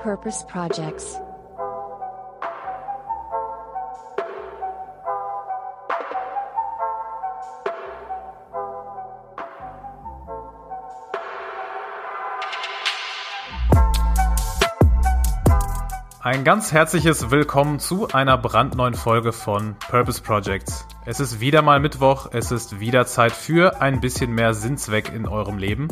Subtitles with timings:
[0.00, 1.20] Purpose Projects.
[16.20, 20.86] Ein ganz herzliches Willkommen zu einer brandneuen Folge von Purpose Projects.
[21.04, 25.26] Es ist wieder mal Mittwoch, es ist wieder Zeit für ein bisschen mehr Sinnzweck in
[25.26, 25.88] eurem Leben.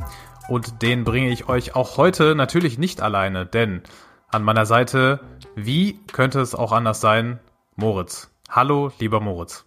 [0.51, 3.85] Und den bringe ich euch auch heute natürlich nicht alleine, denn
[4.27, 5.21] an meiner Seite,
[5.55, 7.39] wie könnte es auch anders sein,
[7.77, 8.33] Moritz.
[8.49, 9.65] Hallo, lieber Moritz.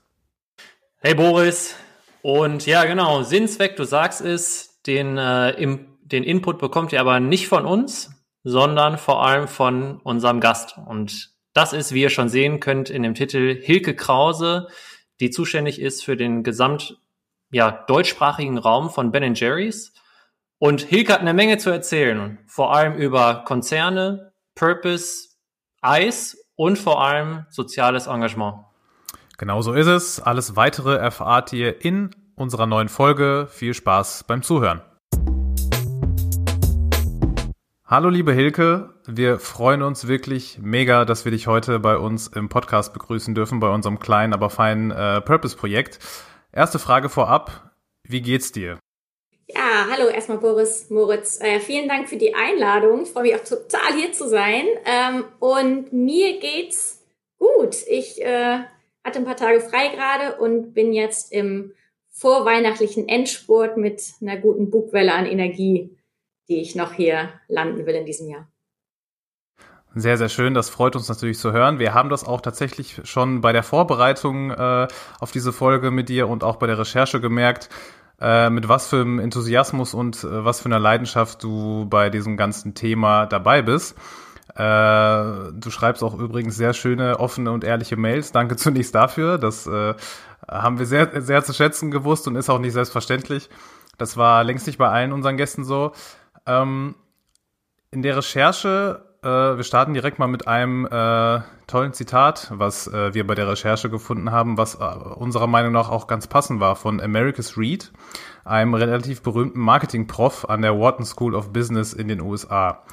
[0.98, 1.76] Hey Boris.
[2.22, 7.22] Und ja, genau, Sinnzweck, du sagst es, den, äh, im, den Input bekommt ihr aber
[7.22, 8.12] nicht von uns,
[8.44, 10.78] sondern vor allem von unserem Gast.
[10.86, 14.68] Und das ist, wie ihr schon sehen könnt, in dem Titel Hilke Krause,
[15.22, 16.98] die zuständig ist für den gesamt
[17.52, 19.94] ja, deutschsprachigen Raum von Ben Jerry's.
[20.66, 25.28] Und Hilke hat eine Menge zu erzählen, vor allem über Konzerne, Purpose,
[25.82, 28.64] Eis und vor allem soziales Engagement.
[29.38, 30.22] Genau so ist es.
[30.22, 33.50] Alles weitere erfahrt ihr in unserer neuen Folge.
[33.52, 34.82] Viel Spaß beim Zuhören.
[37.86, 42.48] Hallo liebe Hilke, wir freuen uns wirklich mega, dass wir dich heute bei uns im
[42.48, 46.00] Podcast begrüßen dürfen, bei unserem kleinen, aber feinen äh, Purpose-Projekt.
[46.54, 47.74] Erste Frage vorab,
[48.08, 48.80] wie geht's dir?
[49.48, 51.40] Ja, hallo erstmal Boris, Moritz.
[51.42, 53.04] Äh, vielen Dank für die Einladung.
[53.04, 54.66] Ich freue mich auch total hier zu sein.
[54.86, 57.04] Ähm, und mir geht's
[57.38, 57.76] gut.
[57.88, 58.60] Ich äh,
[59.04, 61.74] hatte ein paar Tage frei gerade und bin jetzt im
[62.10, 65.98] vorweihnachtlichen Endspurt mit einer guten Bugwelle an Energie
[66.48, 68.48] die ich noch hier landen will in diesem Jahr.
[69.96, 70.56] Sehr, sehr schön.
[70.56, 71.78] Das freut uns natürlich zu hören.
[71.78, 74.88] Wir haben das auch tatsächlich schon bei der Vorbereitung äh,
[75.20, 77.70] auf diese Folge mit dir und auch bei der Recherche gemerkt,
[78.24, 82.38] äh, mit was für einem Enthusiasmus und äh, was für einer Leidenschaft du bei diesem
[82.38, 83.98] ganzen Thema dabei bist.
[84.56, 88.32] Äh, du schreibst auch übrigens sehr schöne, offene und ehrliche Mails.
[88.32, 89.38] Danke zunächst dafür.
[89.38, 89.94] Das äh,
[90.48, 93.50] haben wir sehr, sehr zu schätzen gewusst und ist auch nicht selbstverständlich.
[93.98, 95.92] Das war längst nicht bei allen unseren Gästen so.
[96.46, 96.96] Ähm,
[97.92, 103.14] in der Recherche, äh, wir starten direkt mal mit einem äh, tollen Zitat, was äh,
[103.14, 106.76] wir bei der Recherche gefunden haben, was äh, unserer Meinung nach auch ganz passend war
[106.76, 107.92] von Americus Reed,
[108.44, 112.84] einem relativ berühmten Marketing-Prof an der Wharton School of Business in den USA.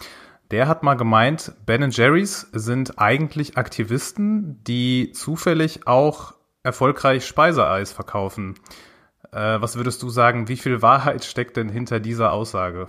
[0.50, 8.54] Der hat mal gemeint, Ben Jerry's sind eigentlich Aktivisten, die zufällig auch erfolgreich Speiseeis verkaufen.
[9.32, 12.88] Äh, was würdest du sagen, wie viel Wahrheit steckt denn hinter dieser Aussage?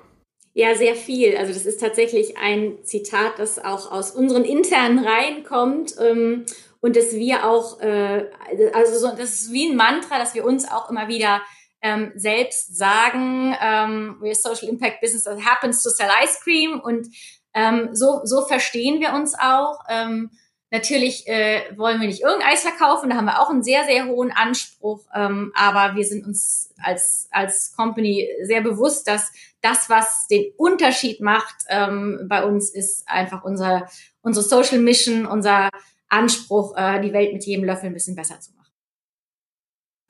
[0.53, 1.37] Ja, sehr viel.
[1.37, 6.45] Also das ist tatsächlich ein Zitat, das auch aus unseren internen Reihen kommt ähm,
[6.81, 8.25] und dass wir auch, äh,
[8.73, 11.41] also so, das ist wie ein Mantra, dass wir uns auch immer wieder
[11.81, 17.07] ähm, selbst sagen, ähm, we're Social Impact Business that happens to sell ice cream und
[17.53, 19.79] ähm, so, so verstehen wir uns auch.
[19.89, 20.31] Ähm,
[20.73, 24.05] Natürlich äh, wollen wir nicht irgendein Eis verkaufen, da haben wir auch einen sehr, sehr
[24.05, 30.27] hohen Anspruch, ähm, aber wir sind uns als, als Company sehr bewusst, dass das, was
[30.27, 33.89] den Unterschied macht ähm, bei uns, ist einfach unser,
[34.21, 35.69] unsere Social Mission, unser
[36.07, 38.71] Anspruch, äh, die Welt mit jedem Löffel ein bisschen besser zu machen.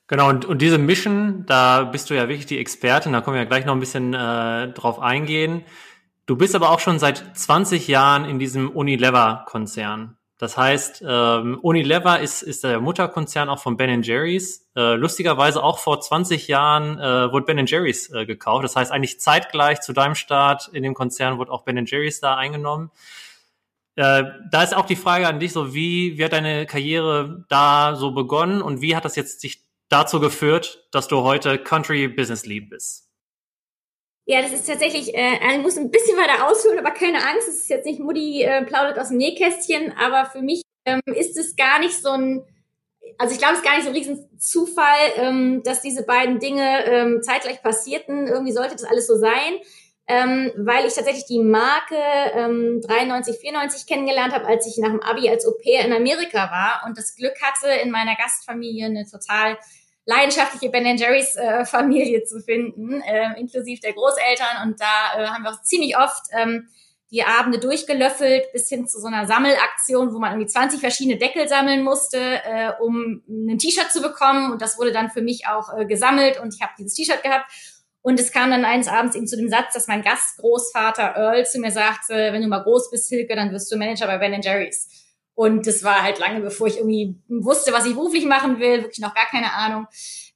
[0.06, 3.42] Genau, und, und diese Mission, da bist du ja wirklich die Expertin, da können wir
[3.42, 5.64] ja gleich noch ein bisschen äh, drauf eingehen.
[6.26, 10.16] Du bist aber auch schon seit 20 Jahren in diesem Unilever-Konzern.
[10.42, 14.68] Das heißt, ähm, Unilever ist, ist der Mutterkonzern auch von Ben Jerry's.
[14.74, 18.64] Äh, lustigerweise auch vor 20 Jahren äh, wurde Ben Jerry's äh, gekauft.
[18.64, 22.34] Das heißt, eigentlich zeitgleich zu deinem Start in dem Konzern wurde auch Ben Jerry's da
[22.34, 22.90] eingenommen.
[23.94, 27.94] Äh, da ist auch die Frage an dich, so wie, wie hat deine Karriere da
[27.94, 32.46] so begonnen und wie hat das jetzt sich dazu geführt, dass du heute Country Business
[32.46, 33.11] Lead bist?
[34.24, 37.56] Ja, das ist tatsächlich, äh, ich muss ein bisschen weiter ausholen, aber keine Angst, es
[37.62, 41.56] ist jetzt nicht Mutti äh, plaudert aus dem Nähkästchen, aber für mich ähm, ist es
[41.56, 42.44] gar nicht so ein,
[43.18, 46.84] also ich glaube, es ist gar nicht so ein Riesenzufall, ähm, dass diese beiden Dinge
[46.86, 48.28] ähm, zeitgleich passierten.
[48.28, 49.58] Irgendwie sollte das alles so sein,
[50.06, 51.96] ähm, weil ich tatsächlich die Marke
[52.34, 56.50] ähm, 93, 94 kennengelernt habe, als ich nach dem Abi als Au pair in Amerika
[56.50, 59.58] war und das Glück hatte, in meiner Gastfamilie eine total
[60.04, 64.66] leidenschaftliche Ben Jerry's äh, Familie zu finden, äh, inklusive der Großeltern.
[64.66, 66.68] Und da äh, haben wir auch ziemlich oft ähm,
[67.12, 71.46] die Abende durchgelöffelt bis hin zu so einer Sammelaktion, wo man irgendwie 20 verschiedene Deckel
[71.46, 74.50] sammeln musste, äh, um ein T-Shirt zu bekommen.
[74.50, 77.50] Und das wurde dann für mich auch äh, gesammelt und ich habe dieses T-Shirt gehabt.
[78.00, 81.60] Und es kam dann eines Abends eben zu dem Satz, dass mein Gastgroßvater Earl zu
[81.60, 84.88] mir sagte, wenn du mal groß bist, Hilke, dann wirst du Manager bei Ben Jerry's.
[85.34, 89.00] Und das war halt lange, bevor ich irgendwie wusste, was ich beruflich machen will, wirklich
[89.00, 89.86] noch gar keine Ahnung.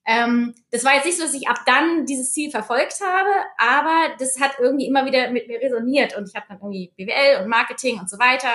[0.06, 3.28] Ähm, das war jetzt nicht so, dass ich ab dann dieses Ziel verfolgt habe,
[3.58, 7.42] aber das hat irgendwie immer wieder mit mir resoniert und ich habe dann irgendwie BWL
[7.42, 8.48] und Marketing und so weiter,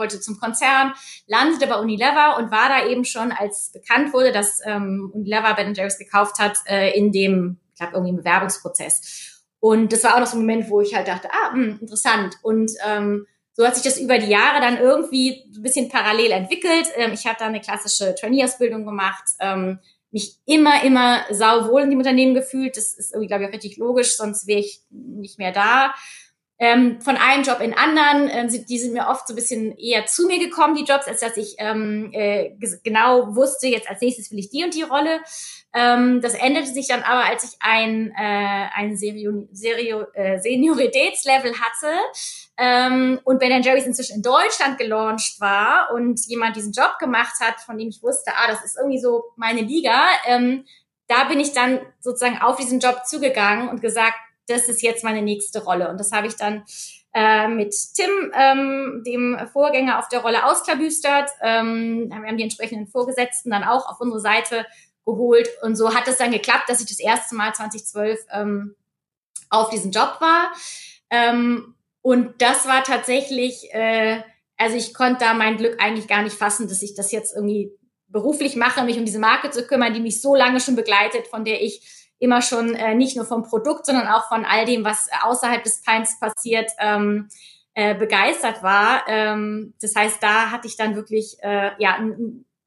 [0.00, 0.94] wollte zum Konzern,
[1.26, 5.74] landete bei Unilever und war da eben schon, als bekannt wurde, dass ähm, Unilever Ben
[5.74, 9.42] Jerry's gekauft hat, äh, in dem, ich glaube, irgendwie im Bewerbungsprozess.
[9.60, 11.78] Und das war auch noch so ein Moment, wo ich halt dachte, ah, mh, hm,
[11.82, 12.36] interessant.
[12.42, 13.26] Und ähm,
[13.60, 16.86] so hat sich das über die Jahre dann irgendwie ein bisschen parallel entwickelt.
[16.96, 19.80] Ähm, ich habe da eine klassische Trainee-Ausbildung gemacht, ähm,
[20.10, 22.78] mich immer, immer sauwohl in dem Unternehmen gefühlt.
[22.78, 25.92] Das ist irgendwie, glaube ich, auch richtig logisch, sonst wäre ich nicht mehr da.
[26.58, 30.06] Ähm, von einem Job in anderen, ähm, die sind mir oft so ein bisschen eher
[30.06, 32.52] zu mir gekommen, die Jobs, als dass ich ähm, äh,
[32.82, 35.20] genau wusste, jetzt als nächstes will ich die und die Rolle.
[35.72, 41.52] Ähm, das änderte sich dann aber, als ich ein, äh, ein Serio, Serio, äh, Senioritätslevel
[41.60, 41.92] hatte
[42.56, 47.60] ähm, und Ben Jerry's inzwischen in Deutschland gelauncht war und jemand diesen Job gemacht hat,
[47.60, 50.06] von dem ich wusste, ah, das ist irgendwie so meine Liga.
[50.26, 50.64] Ähm,
[51.06, 54.16] da bin ich dann sozusagen auf diesen Job zugegangen und gesagt,
[54.48, 55.88] das ist jetzt meine nächste Rolle.
[55.88, 56.64] Und das habe ich dann
[57.14, 61.30] äh, mit Tim, ähm, dem Vorgänger auf der Rolle ausklabüstert.
[61.42, 64.66] Ähm, wir haben die entsprechenden Vorgesetzten dann auch auf unsere Seite
[65.04, 65.48] geholt.
[65.62, 68.74] Und so hat es dann geklappt, dass ich das erste Mal 2012 ähm,
[69.48, 70.52] auf diesem Job war.
[71.10, 74.22] Ähm, und das war tatsächlich, äh,
[74.56, 77.72] also ich konnte da mein Glück eigentlich gar nicht fassen, dass ich das jetzt irgendwie
[78.08, 81.44] beruflich mache, mich um diese Marke zu kümmern, die mich so lange schon begleitet, von
[81.44, 85.08] der ich immer schon äh, nicht nur vom Produkt, sondern auch von all dem, was
[85.22, 87.28] außerhalb des Pines passiert, ähm,
[87.74, 89.04] äh, begeistert war.
[89.08, 91.98] Ähm, das heißt, da hatte ich dann wirklich äh, ja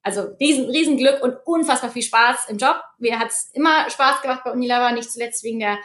[0.04, 2.76] also riesen, riesen Glück und unfassbar viel Spaß im Job.
[3.00, 5.80] Mir hat's immer Spaß gemacht bei Unilever, nicht zuletzt wegen der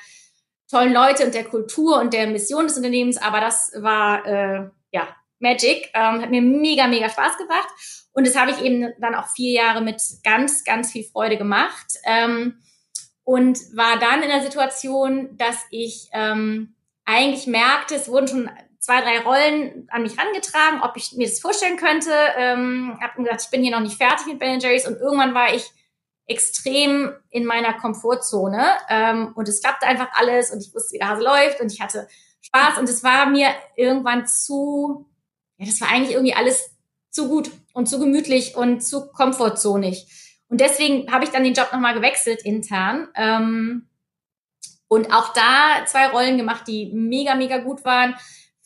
[0.71, 5.09] tollen Leute und der Kultur und der Mission des Unternehmens, aber das war äh, ja
[5.39, 7.69] Magic, ähm, hat mir mega, mega Spaß gebracht
[8.13, 11.87] und das habe ich eben dann auch vier Jahre mit ganz, ganz viel Freude gemacht
[12.05, 12.59] ähm,
[13.25, 16.75] und war dann in der Situation, dass ich ähm,
[17.05, 18.51] eigentlich merkte, es wurden schon
[18.89, 22.11] zwei, drei Rollen an mich rangetragen, ob ich mir das vorstellen könnte.
[22.39, 25.53] Ähm, habe gesagt, ich bin hier noch nicht fertig mit Ben Jerry's und irgendwann war
[25.53, 25.71] ich
[26.27, 31.09] extrem in meiner Komfortzone ähm, und es klappte einfach alles und ich wusste, wie der
[31.09, 32.09] Hase läuft und ich hatte
[32.41, 35.07] Spaß und es war mir irgendwann zu,
[35.59, 36.71] ja, das war eigentlich irgendwie alles
[37.11, 40.07] zu gut und zu gemütlich und zu komfortzonig.
[40.49, 43.09] Und deswegen habe ich dann den Job nochmal gewechselt intern.
[43.15, 43.87] Ähm,
[44.89, 48.15] und auch da zwei Rollen gemacht, die mega, mega gut waren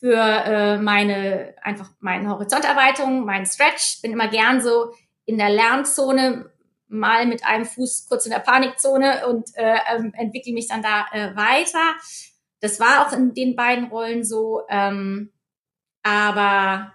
[0.02, 4.02] für äh, meine einfach meine Horizonterweiterung, meinen Stretch.
[4.02, 4.92] Bin immer gern so
[5.26, 6.50] in der Lernzone,
[6.88, 11.06] mal mit einem Fuß kurz in der Panikzone und äh, ähm, entwickle mich dann da
[11.12, 11.94] äh, weiter.
[12.60, 14.62] Das war auch in den beiden Rollen so.
[14.68, 15.30] Ähm,
[16.02, 16.92] aber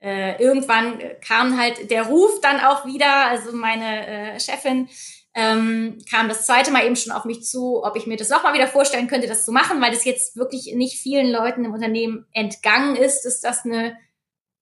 [0.00, 3.26] äh, irgendwann kam halt der Ruf dann auch wieder.
[3.26, 4.88] Also meine äh, Chefin
[5.36, 8.54] ähm, kam das zweite Mal eben schon auf mich zu, ob ich mir das nochmal
[8.54, 12.26] wieder vorstellen könnte, das zu machen, weil das jetzt wirklich nicht vielen Leuten im Unternehmen
[12.32, 13.98] entgangen ist, dass das eine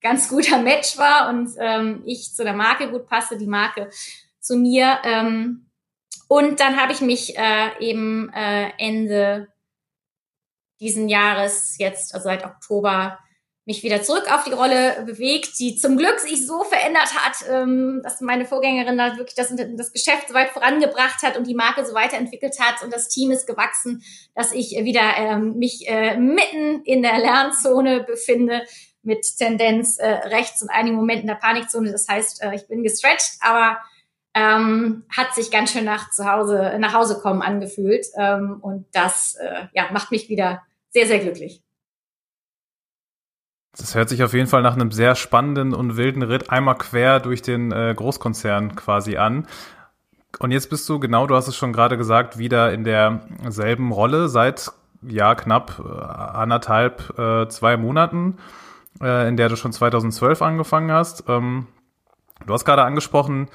[0.01, 3.89] ganz guter Match war und ähm, ich zu der Marke gut passte, die Marke
[4.41, 4.99] zu mir.
[5.05, 5.69] Ähm,
[6.27, 9.47] und dann habe ich mich äh, eben äh, Ende
[10.81, 13.17] diesen Jahres, jetzt also seit Oktober,
[13.65, 18.01] mich wieder zurück auf die Rolle bewegt, die zum Glück sich so verändert hat, ähm,
[18.03, 21.83] dass meine Vorgängerin da wirklich das, das Geschäft so weit vorangebracht hat und die Marke
[21.83, 24.03] so weiterentwickelt hat und das Team ist gewachsen,
[24.35, 28.61] dass ich wieder ähm, mich äh, mitten in der Lernzone befinde
[29.01, 31.91] mit Tendenz äh, rechts und einigen Momenten der Panikzone.
[31.91, 33.77] Das heißt, äh, ich bin gestretched, aber
[34.35, 38.05] ähm, hat sich ganz schön nach zu Hause, nach Hause kommen angefühlt.
[38.15, 41.64] Ähm, und das äh, ja, macht mich wieder sehr, sehr glücklich.
[43.77, 47.19] Das hört sich auf jeden Fall nach einem sehr spannenden und wilden Ritt einmal quer
[47.19, 49.47] durch den äh, Großkonzern quasi an.
[50.39, 54.29] Und jetzt bist du, genau, du hast es schon gerade gesagt, wieder in derselben Rolle
[54.29, 58.37] seit ja knapp äh, anderthalb, äh, zwei Monaten,
[59.01, 61.25] in der du schon 2012 angefangen hast.
[61.27, 61.67] Ähm,
[62.45, 63.49] du hast gerade angesprochen,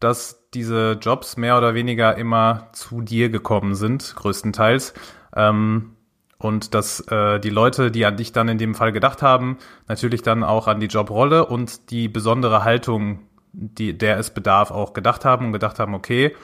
[0.00, 4.94] dass diese Jobs mehr oder weniger immer zu dir gekommen sind, größtenteils.
[5.36, 5.97] Ähm,
[6.38, 10.22] und dass äh, die Leute, die an dich dann in dem Fall gedacht haben, natürlich
[10.22, 13.20] dann auch an die Jobrolle und die besondere Haltung,
[13.52, 16.36] die, der es bedarf, auch gedacht haben und gedacht haben, okay,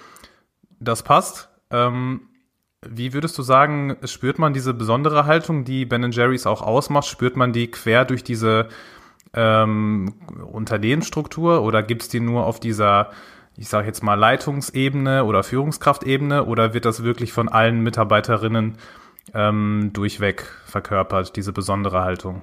[0.80, 1.48] das passt.
[1.70, 2.22] Ähm,
[2.86, 7.36] wie würdest du sagen, spürt man diese besondere Haltung, die Ben Jerry's auch ausmacht, spürt
[7.36, 8.68] man die quer durch diese
[9.32, 10.14] ähm,
[10.52, 13.10] Unternehmensstruktur oder gibt's die nur auf dieser,
[13.56, 18.76] ich sage jetzt mal, Leitungsebene oder Führungskraftebene oder wird das wirklich von allen Mitarbeiterinnen
[19.32, 22.42] ähm, durchweg verkörpert, diese besondere Haltung?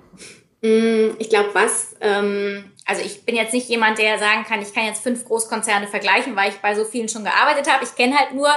[0.61, 4.73] Mm, ich glaube, was, ähm, also ich bin jetzt nicht jemand, der sagen kann, ich
[4.73, 7.83] kann jetzt fünf Großkonzerne vergleichen, weil ich bei so vielen schon gearbeitet habe.
[7.83, 8.49] Ich kenne halt nur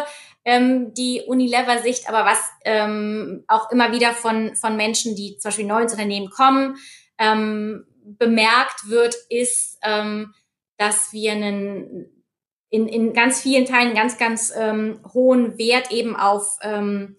[0.44, 5.66] ähm, die Unilever-Sicht, aber was ähm, auch immer wieder von, von Menschen, die zum Beispiel
[5.66, 6.76] neu ins Unternehmen kommen,
[7.18, 10.34] ähm, bemerkt wird, ist, ähm,
[10.76, 12.10] dass wir einen
[12.68, 17.16] in, in ganz vielen Teilen ganz, ganz ähm, hohen Wert eben auf ähm,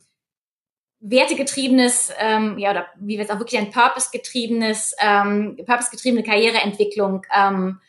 [1.07, 7.79] wertegetriebenes, ähm, ja, oder wie wir es auch wirklich ein purpose-getriebenes, ähm, purpose-getriebene Karriereentwicklung ähm,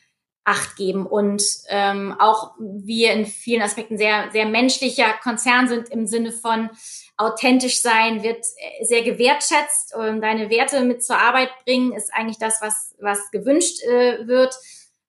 [0.49, 6.07] Acht geben und ähm, auch wir in vielen Aspekten sehr, sehr menschlicher Konzern sind im
[6.07, 6.71] Sinne von
[7.17, 8.45] authentisch sein, wird
[8.83, 13.83] sehr gewertschätzt und deine Werte mit zur Arbeit bringen, ist eigentlich das, was, was gewünscht
[13.83, 14.55] äh, wird.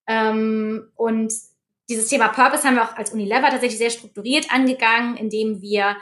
[0.07, 1.31] Ähm, und
[1.87, 5.97] dieses Thema Purpose haben wir auch als Unilever tatsächlich sehr strukturiert angegangen, indem wir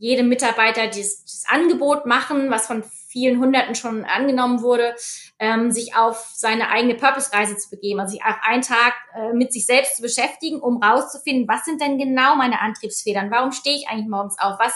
[0.00, 4.94] jedem Mitarbeiter dieses, dieses Angebot machen, was von vielen Hunderten schon angenommen wurde,
[5.38, 9.52] ähm, sich auf seine eigene Purpose-Reise zu begeben, also sich auch einen Tag äh, mit
[9.52, 13.88] sich selbst zu beschäftigen, um rauszufinden, was sind denn genau meine Antriebsfedern, warum stehe ich
[13.88, 14.72] eigentlich morgens auf, was,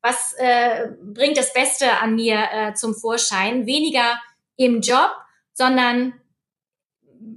[0.00, 4.18] was äh, bringt das Beste an mir äh, zum Vorschein, weniger
[4.56, 5.10] im Job,
[5.52, 6.14] sondern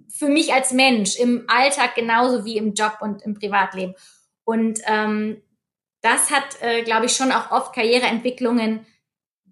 [0.07, 3.93] für mich als Mensch im Alltag genauso wie im Job und im Privatleben.
[4.45, 5.41] Und ähm,
[6.05, 8.85] das hat, äh, glaube ich, schon auch oft Karriereentwicklungen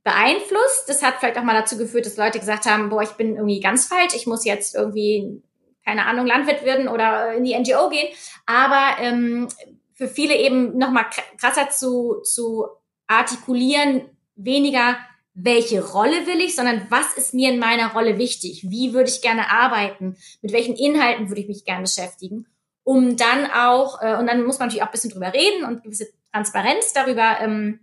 [0.04, 0.88] beeinflusst.
[0.88, 3.60] Das hat vielleicht auch mal dazu geführt, dass Leute gesagt haben, boah, ich bin irgendwie
[3.60, 5.42] ganz falsch, ich muss jetzt irgendwie,
[5.84, 8.14] keine Ahnung, Landwirt werden oder in die NGO gehen.
[8.46, 9.48] Aber ähm,
[9.94, 11.06] für viele eben nochmal
[11.40, 12.68] krasser zu, zu
[13.08, 14.98] artikulieren, weniger
[15.36, 18.70] welche Rolle will ich, sondern was ist mir in meiner Rolle wichtig?
[18.70, 20.16] Wie würde ich gerne arbeiten?
[20.44, 22.46] Mit welchen Inhalten würde ich mich gerne beschäftigen?
[22.84, 25.84] Um dann auch, äh, und dann muss man natürlich auch ein bisschen drüber reden und
[25.84, 27.80] gewisse Transparenz darüber ähm,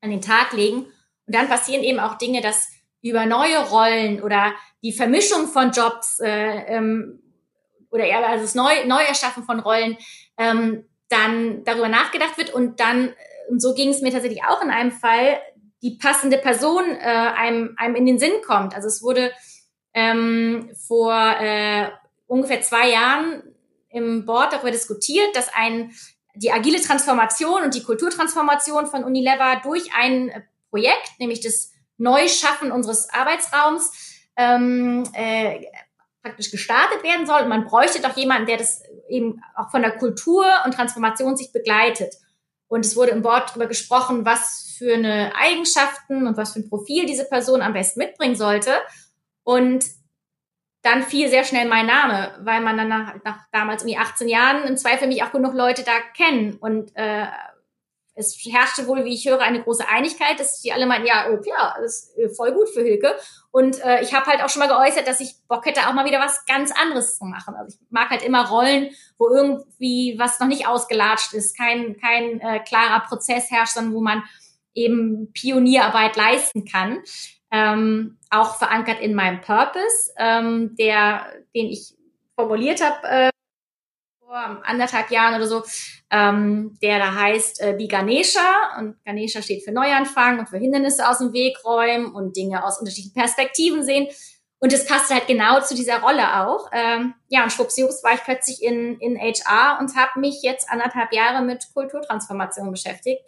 [0.00, 0.86] an den Tag legen.
[1.26, 2.68] Und dann passieren eben auch Dinge, dass
[3.02, 7.22] über neue Rollen oder die Vermischung von Jobs äh, ähm,
[7.90, 9.96] oder eher also das Neu Neuerschaffen von Rollen
[10.36, 13.14] ähm, dann darüber nachgedacht wird und dann,
[13.48, 15.40] und so ging es mir tatsächlich auch in einem Fall,
[15.82, 18.74] die passende Person äh, einem, einem in den Sinn kommt.
[18.74, 19.30] Also es wurde
[19.94, 21.90] ähm, vor äh,
[22.26, 23.42] ungefähr zwei Jahren
[23.90, 25.92] im Board darüber diskutiert, dass ein
[26.36, 33.08] die agile Transformation und die Kulturtransformation von Unilever durch ein Projekt, nämlich das Neuschaffen unseres
[33.10, 33.90] Arbeitsraums,
[34.36, 35.66] ähm, äh,
[36.22, 37.42] praktisch gestartet werden soll.
[37.42, 41.52] Und man bräuchte doch jemanden, der das eben auch von der Kultur und Transformation sich
[41.52, 42.14] begleitet.
[42.68, 46.68] Und es wurde im Board darüber gesprochen, was für eine Eigenschaften und was für ein
[46.68, 48.72] Profil diese Person am besten mitbringen sollte.
[49.44, 49.84] Und
[50.86, 54.64] dann fiel sehr schnell mein Name, weil man dann nach, nach damals irgendwie 18 Jahren
[54.64, 56.56] im Zweifel mich auch genug Leute da kennen.
[56.60, 57.26] Und äh,
[58.14, 61.76] es herrschte wohl, wie ich höre, eine große Einigkeit, dass die alle meinten, ja, ja,
[61.80, 63.16] das ist voll gut für Hilke.
[63.50, 66.06] Und äh, ich habe halt auch schon mal geäußert, dass ich Bock hätte, auch mal
[66.06, 67.56] wieder was ganz anderes zu machen.
[67.56, 72.40] Also ich mag halt immer Rollen, wo irgendwie was noch nicht ausgelatscht ist, kein, kein
[72.40, 74.22] äh, klarer Prozess herrscht, sondern wo man
[74.72, 77.02] eben Pionierarbeit leisten kann
[77.50, 81.94] ähm, auch verankert in meinem Purpose, ähm, der, den ich
[82.34, 83.30] formuliert habe äh,
[84.20, 85.62] vor anderthalb Jahren oder so,
[86.10, 91.08] ähm, der da heißt äh, Be Ganesha und Ganesha steht für Neuanfang und für Hindernisse
[91.08, 94.08] aus dem Weg räumen und Dinge aus unterschiedlichen Perspektiven sehen.
[94.58, 96.70] Und das passt halt genau zu dieser Rolle auch.
[96.72, 101.12] Ähm, ja, und schwuppsiwupps war ich plötzlich in, in HR und habe mich jetzt anderthalb
[101.12, 103.20] Jahre mit Kulturtransformation beschäftigt.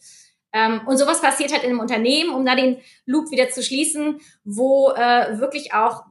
[0.53, 4.21] Ähm, und sowas passiert halt in einem Unternehmen, um da den Loop wieder zu schließen,
[4.45, 6.05] wo äh, wirklich auch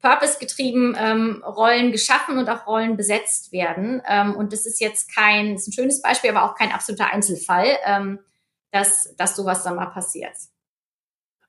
[0.00, 4.00] purpose-getrieben ähm, Rollen geschaffen und auch Rollen besetzt werden.
[4.08, 7.66] Ähm, und das ist jetzt kein, ist ein schönes Beispiel, aber auch kein absoluter Einzelfall,
[7.84, 8.20] ähm,
[8.70, 10.34] dass, dass sowas dann mal passiert.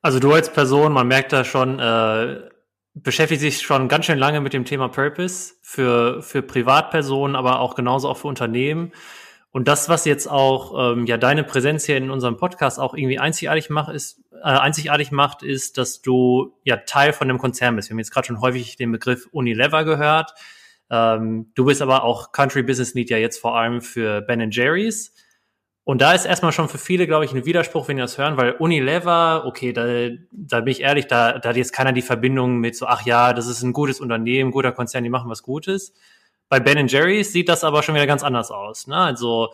[0.01, 2.49] Also du als Person, man merkt da schon, äh,
[2.93, 7.75] beschäftigt sich schon ganz schön lange mit dem Thema Purpose für, für Privatpersonen, aber auch
[7.75, 8.93] genauso auch für Unternehmen.
[9.51, 13.17] Und das, was jetzt auch ähm, ja deine Präsenz hier in unserem Podcast auch irgendwie
[13.17, 17.89] einzigartig macht, ist äh, einzigartig macht, ist, dass du ja Teil von einem Konzern bist.
[17.89, 20.33] Wir haben jetzt gerade schon häufig den Begriff Unilever gehört.
[20.91, 25.13] Ähm, du bist aber auch Country Business Lead ja jetzt vor allem für Ben Jerry's.
[25.83, 28.37] Und da ist erstmal schon für viele, glaube ich, ein Widerspruch, wenn die das hören,
[28.37, 32.59] weil Unilever, okay, da, da bin ich ehrlich, da, da hat jetzt keiner die Verbindung
[32.59, 35.95] mit so, ach ja, das ist ein gutes Unternehmen, guter Konzern, die machen was Gutes.
[36.49, 38.87] Bei Ben Jerry's sieht das aber schon wieder ganz anders aus.
[38.87, 38.97] Ne?
[38.97, 39.53] Also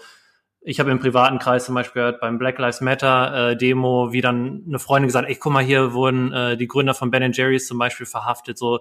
[0.62, 4.22] ich habe im privaten Kreis zum Beispiel gehört, beim Black Lives Matter äh, Demo, wie
[4.22, 7.68] dann eine Freundin gesagt, ey, guck mal, hier wurden äh, die Gründer von Ben Jerry's
[7.68, 8.58] zum Beispiel verhaftet.
[8.58, 8.80] So,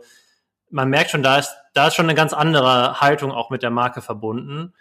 [0.71, 3.71] man merkt schon, da ist, da ist schon eine ganz andere Haltung auch mit der
[3.71, 4.73] Marke verbunden.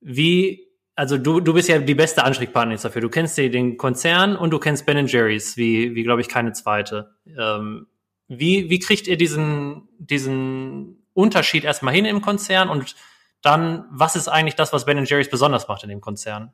[0.00, 0.66] Wie,
[0.96, 3.00] also du, du bist ja die beste Ansprechpartnerin dafür.
[3.00, 7.14] Du kennst den Konzern und du kennst Ben Jerry's, wie, wie glaube ich, keine zweite.
[7.38, 7.86] Ähm,
[8.26, 12.94] wie, wie kriegt ihr diesen, diesen Unterschied erstmal hin im Konzern und
[13.42, 16.52] dann, was ist eigentlich das, was Ben Jerry's besonders macht in dem Konzern?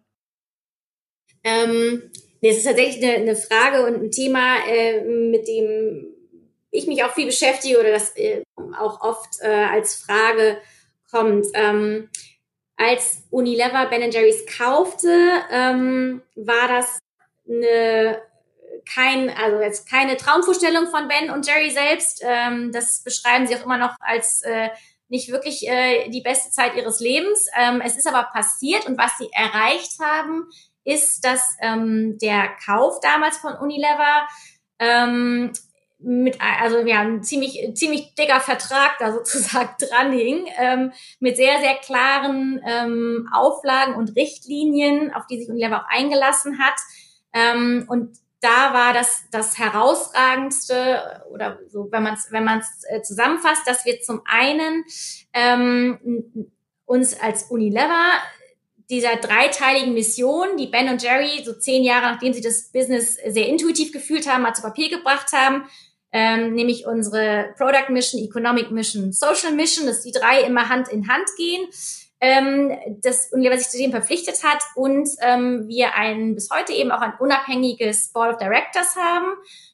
[1.45, 2.11] Ähm,
[2.43, 6.07] das ist tatsächlich eine, eine Frage und ein Thema, äh, mit dem
[6.71, 8.43] ich mich auch viel beschäftige oder das äh,
[8.79, 10.59] auch oft äh, als Frage
[11.11, 11.47] kommt.
[11.55, 12.09] Ähm,
[12.77, 15.09] als Unilever Ben Jerry's kaufte,
[15.51, 16.99] ähm, war das
[17.49, 18.23] eine
[18.93, 22.23] kein, also jetzt keine Traumvorstellung von Ben und Jerry selbst.
[22.25, 24.69] Ähm, das beschreiben sie auch immer noch als äh,
[25.09, 27.47] nicht wirklich äh, die beste Zeit ihres Lebens.
[27.57, 30.49] Ähm, es ist aber passiert und was sie erreicht haben,
[30.85, 34.27] ist, dass ähm, der Kauf damals von Unilever
[34.79, 35.53] ähm,
[35.99, 41.61] mit, also ja, ein ziemlich, ziemlich dicker Vertrag da sozusagen dran hing, ähm, mit sehr,
[41.61, 46.75] sehr klaren ähm, Auflagen und Richtlinien, auf die sich Unilever auch eingelassen hat.
[47.33, 52.85] Ähm, und da war das das herausragendste oder so, wenn man es wenn man es
[52.89, 54.85] äh, zusammenfasst, dass wir zum einen
[55.33, 56.51] ähm,
[56.87, 58.05] uns als Unilever
[58.89, 63.47] dieser dreiteiligen Mission, die Ben und Jerry so zehn Jahre nachdem sie das Business sehr
[63.47, 65.65] intuitiv gefühlt haben, mal zu Papier gebracht haben,
[66.13, 71.09] ähm, nämlich unsere Product Mission, Economic Mission, Social Mission, dass die drei immer Hand in
[71.09, 71.69] Hand gehen
[72.21, 78.13] ähm, das dem verpflichtet hat und ähm, wir ein bis heute eben auch ein unabhängiges
[78.13, 79.27] Board of Directors haben.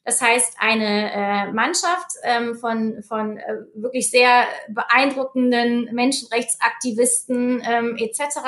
[0.05, 3.43] Das heißt, eine äh, Mannschaft ähm, von, von äh,
[3.75, 8.39] wirklich sehr beeindruckenden Menschenrechtsaktivisten ähm, etc.,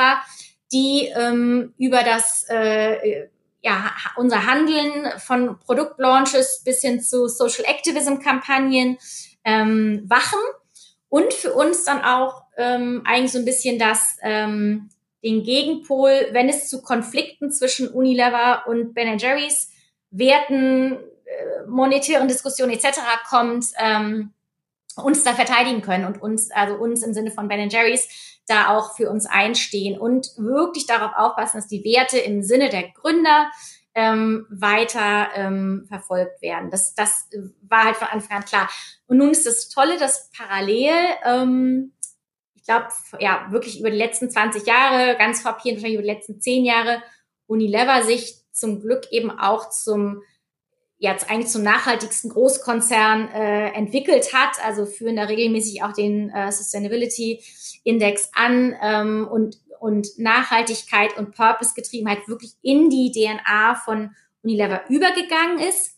[0.71, 3.27] die ähm, über das äh,
[3.61, 8.97] ja, unser Handeln von Produktlaunches bis hin zu Social Activism Kampagnen
[9.43, 10.39] ähm, wachen
[11.09, 14.89] und für uns dann auch ähm, eigentlich so ein bisschen das, ähm,
[15.23, 19.71] den Gegenpol, wenn es zu Konflikten zwischen Unilever und Ben Jerry's
[20.11, 22.99] Werten, äh, monetären Diskussionen etc.
[23.27, 24.33] kommt, ähm,
[24.95, 28.07] uns da verteidigen können und uns, also uns im Sinne von Ben Jerry's,
[28.47, 32.89] da auch für uns einstehen und wirklich darauf aufpassen, dass die Werte im Sinne der
[32.89, 33.51] Gründer
[33.99, 36.71] ähm, weiter ähm, verfolgt werden.
[36.71, 37.27] Das, das
[37.61, 38.69] war halt von Anfang an klar.
[39.07, 40.93] Und nun ist das Tolle, dass parallel
[41.25, 41.91] ähm,
[42.69, 42.87] glaube,
[43.19, 47.01] ja, wirklich über die letzten 20 Jahre, ganz frappierend wahrscheinlich über die letzten 10 Jahre,
[47.47, 50.21] Unilever sich zum Glück eben auch zum
[50.99, 54.63] jetzt eigentlich zum nachhaltigsten Großkonzern äh, entwickelt hat.
[54.63, 57.41] Also führen da regelmäßig auch den äh, Sustainability
[57.83, 65.59] Index an ähm, und, und Nachhaltigkeit und Purpose-Getriebenheit wirklich in die DNA von Unilever übergegangen
[65.59, 65.97] ist.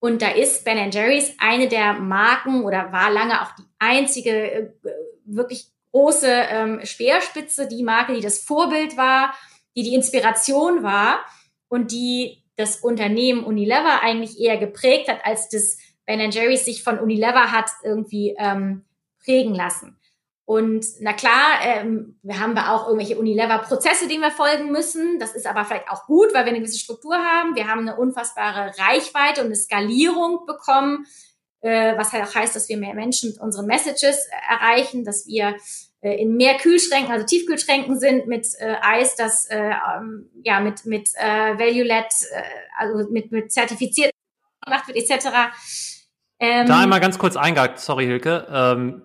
[0.00, 4.70] Und da ist Ben Jerry's eine der Marken oder war lange auch die einzige äh,
[5.24, 9.34] wirklich große ähm, Speerspitze, die Marke, die das Vorbild war,
[9.76, 11.20] die die Inspiration war
[11.68, 16.98] und die das Unternehmen Unilever eigentlich eher geprägt hat, als das Ben Jerry's sich von
[16.98, 18.84] Unilever hat irgendwie ähm,
[19.24, 19.98] prägen lassen.
[20.44, 25.18] Und na klar, ähm, wir haben wir auch irgendwelche Unilever-Prozesse, denen wir folgen müssen.
[25.18, 27.54] Das ist aber vielleicht auch gut, weil wir eine gewisse Struktur haben.
[27.54, 31.06] Wir haben eine unfassbare Reichweite und eine Skalierung bekommen
[31.62, 35.56] äh, was halt auch heißt, dass wir mehr Menschen mit unseren Messages erreichen, dass wir
[36.00, 40.84] äh, in mehr Kühlschränken, also Tiefkühlschränken sind mit äh, Eis, das äh, ähm, ja mit
[40.84, 42.42] mit äh, Value-led, äh,
[42.76, 44.10] also mit mit zertifiziert
[44.64, 45.28] gemacht wird etc.
[46.40, 48.46] Ähm, da einmal ganz kurz eingehakt, sorry Hilke.
[48.50, 49.02] Ähm,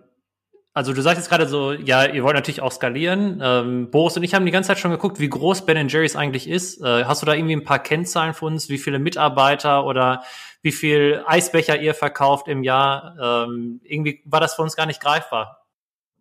[0.78, 3.42] also du sagst jetzt gerade so, ja, ihr wollt natürlich auch skalieren.
[3.44, 6.48] Ähm, Boris und ich haben die ganze Zeit schon geguckt, wie groß Ben Jerry's eigentlich
[6.48, 6.84] ist.
[6.84, 10.24] Äh, hast du da irgendwie ein paar Kennzahlen für uns, wie viele Mitarbeiter oder
[10.62, 13.48] wie viel Eisbecher ihr verkauft im Jahr?
[13.50, 15.66] Ähm, irgendwie war das für uns gar nicht greifbar.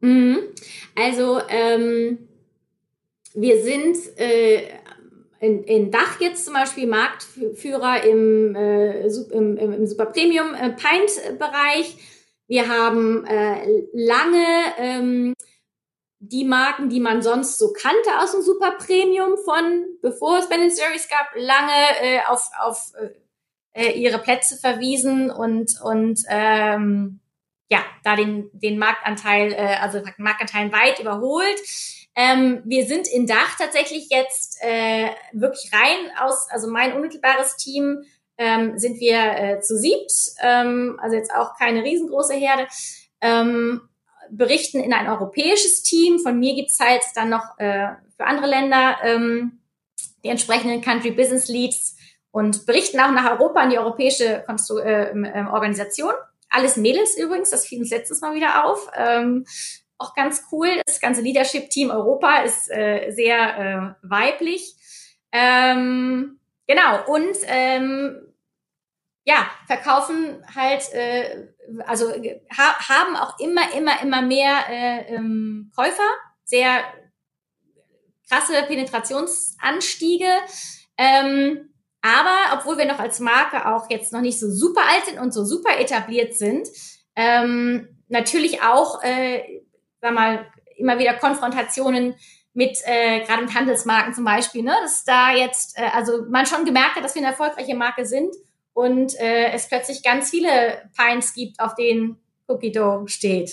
[0.00, 0.38] Mhm.
[0.94, 2.26] Also ähm,
[3.34, 4.62] wir sind äh,
[5.38, 11.38] in, in Dach jetzt zum Beispiel Marktführer im, äh, im, im Super Premium äh, Pint
[11.38, 11.98] Bereich
[12.48, 14.46] wir haben äh, lange
[14.78, 15.34] ähm,
[16.18, 20.60] die Marken, die man sonst so kannte aus dem Super Premium von, bevor es Ben
[20.60, 22.92] Jerry's gab, lange äh, auf, auf
[23.72, 27.20] äh, ihre Plätze verwiesen und, und ähm,
[27.68, 31.60] ja, da den, den Marktanteil, äh, also Marktanteil weit überholt.
[32.14, 38.04] Ähm, wir sind in Dach tatsächlich jetzt äh, wirklich rein aus, also mein unmittelbares Team
[38.38, 42.66] ähm, sind wir äh, zu siebt, ähm, also jetzt auch keine riesengroße Herde,
[43.20, 43.80] ähm,
[44.30, 46.18] berichten in ein europäisches Team.
[46.18, 49.60] Von mir gibt's halt dann noch äh, für andere Länder ähm,
[50.24, 51.96] die entsprechenden Country Business Leads
[52.30, 56.12] und berichten auch nach Europa in die europäische Konstru äh, ähm, Organisation.
[56.50, 58.90] Alles Mädels übrigens, das fiel uns letztes Mal wieder auf.
[58.94, 59.46] Ähm,
[59.98, 60.68] auch ganz cool.
[60.84, 64.74] Das ganze Leadership-Team Europa ist äh, sehr äh, weiblich.
[65.32, 68.20] Ähm, genau, und ähm,
[69.26, 71.48] ja, verkaufen halt, äh,
[71.84, 72.10] also
[72.56, 76.08] ha haben auch immer, immer, immer mehr äh, ähm, Käufer,
[76.44, 76.84] sehr
[78.30, 80.28] krasse Penetrationsanstiege.
[80.96, 85.18] Ähm, aber obwohl wir noch als Marke auch jetzt noch nicht so super alt sind
[85.18, 86.68] und so super etabliert sind,
[87.16, 89.42] ähm, natürlich auch, äh,
[90.00, 92.14] sag mal, immer wieder Konfrontationen
[92.54, 96.64] mit äh, gerade mit Handelsmarken zum Beispiel, ne, dass da jetzt, äh, also man schon
[96.64, 98.32] gemerkt hat, dass wir eine erfolgreiche Marke sind
[98.76, 103.50] und äh, es plötzlich ganz viele Pines gibt, auf denen Cookie Dough steht,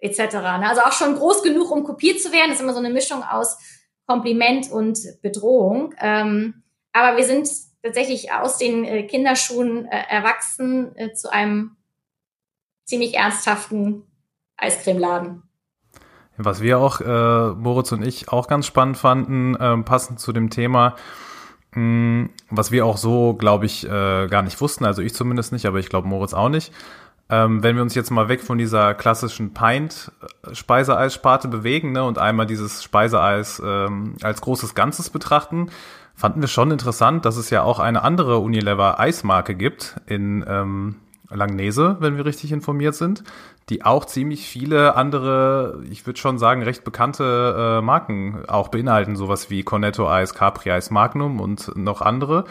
[0.00, 0.34] etc.
[0.34, 0.68] Ne?
[0.68, 2.48] Also auch schon groß genug, um kopiert zu werden.
[2.50, 3.56] Das ist immer so eine Mischung aus
[4.06, 5.94] Kompliment und Bedrohung.
[5.98, 6.62] Ähm,
[6.92, 7.48] aber wir sind
[7.82, 11.78] tatsächlich aus den äh, Kinderschuhen äh, erwachsen äh, zu einem
[12.84, 14.02] ziemlich ernsthaften
[14.58, 15.42] Eiscremeladen.
[16.36, 20.50] Was wir auch, äh, Moritz und ich, auch ganz spannend fanden, äh, passend zu dem
[20.50, 20.96] Thema,
[21.76, 25.78] was wir auch so, glaube ich, äh, gar nicht wussten, also ich zumindest nicht, aber
[25.78, 26.72] ich glaube Moritz auch nicht.
[27.28, 32.46] Ähm, wenn wir uns jetzt mal weg von dieser klassischen Pint-Speiseeis-Sparte bewegen ne, und einmal
[32.46, 35.70] dieses Speiseeis ähm, als großes Ganzes betrachten,
[36.14, 40.96] fanden wir schon interessant, dass es ja auch eine andere Unilever-Eismarke gibt in ähm,
[41.30, 43.24] Langnese, wenn wir richtig informiert sind,
[43.68, 49.16] die auch ziemlich viele andere, ich würde schon sagen, recht bekannte äh, Marken auch beinhalten,
[49.16, 52.44] sowas wie Cornetto Eis, Capri Eis Magnum und noch andere.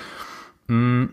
[0.68, 1.06] Mm.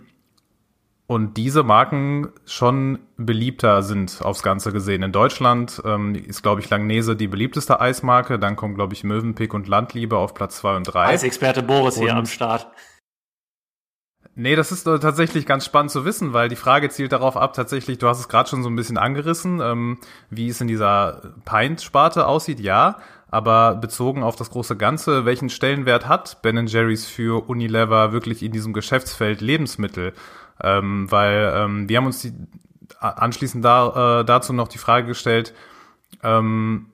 [1.08, 5.02] Und diese Marken schon beliebter sind aufs Ganze gesehen.
[5.02, 8.38] In Deutschland ähm, ist, glaube ich, Langnese die beliebteste Eismarke.
[8.38, 11.04] Dann kommt, glaube ich, Mövenpick und Landliebe auf Platz zwei und drei.
[11.04, 12.66] Als Experte Boris und hier am Start.
[14.34, 17.98] Nee, das ist tatsächlich ganz spannend zu wissen, weil die Frage zielt darauf ab, tatsächlich,
[17.98, 19.98] du hast es gerade schon so ein bisschen angerissen, ähm,
[20.30, 22.96] wie es in dieser Pint-Sparte aussieht, ja,
[23.30, 28.52] aber bezogen auf das große Ganze, welchen Stellenwert hat Ben Jerry's für Unilever wirklich in
[28.52, 30.14] diesem Geschäftsfeld Lebensmittel?
[30.62, 32.32] Ähm, weil ähm, wir haben uns die,
[33.00, 35.52] anschließend da, äh, dazu noch die Frage gestellt,
[36.22, 36.91] ähm,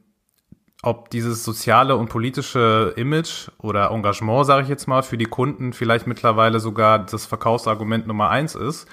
[0.82, 5.72] ob dieses soziale und politische Image oder Engagement, sage ich jetzt mal, für die Kunden
[5.72, 8.86] vielleicht mittlerweile sogar das Verkaufsargument Nummer eins ist.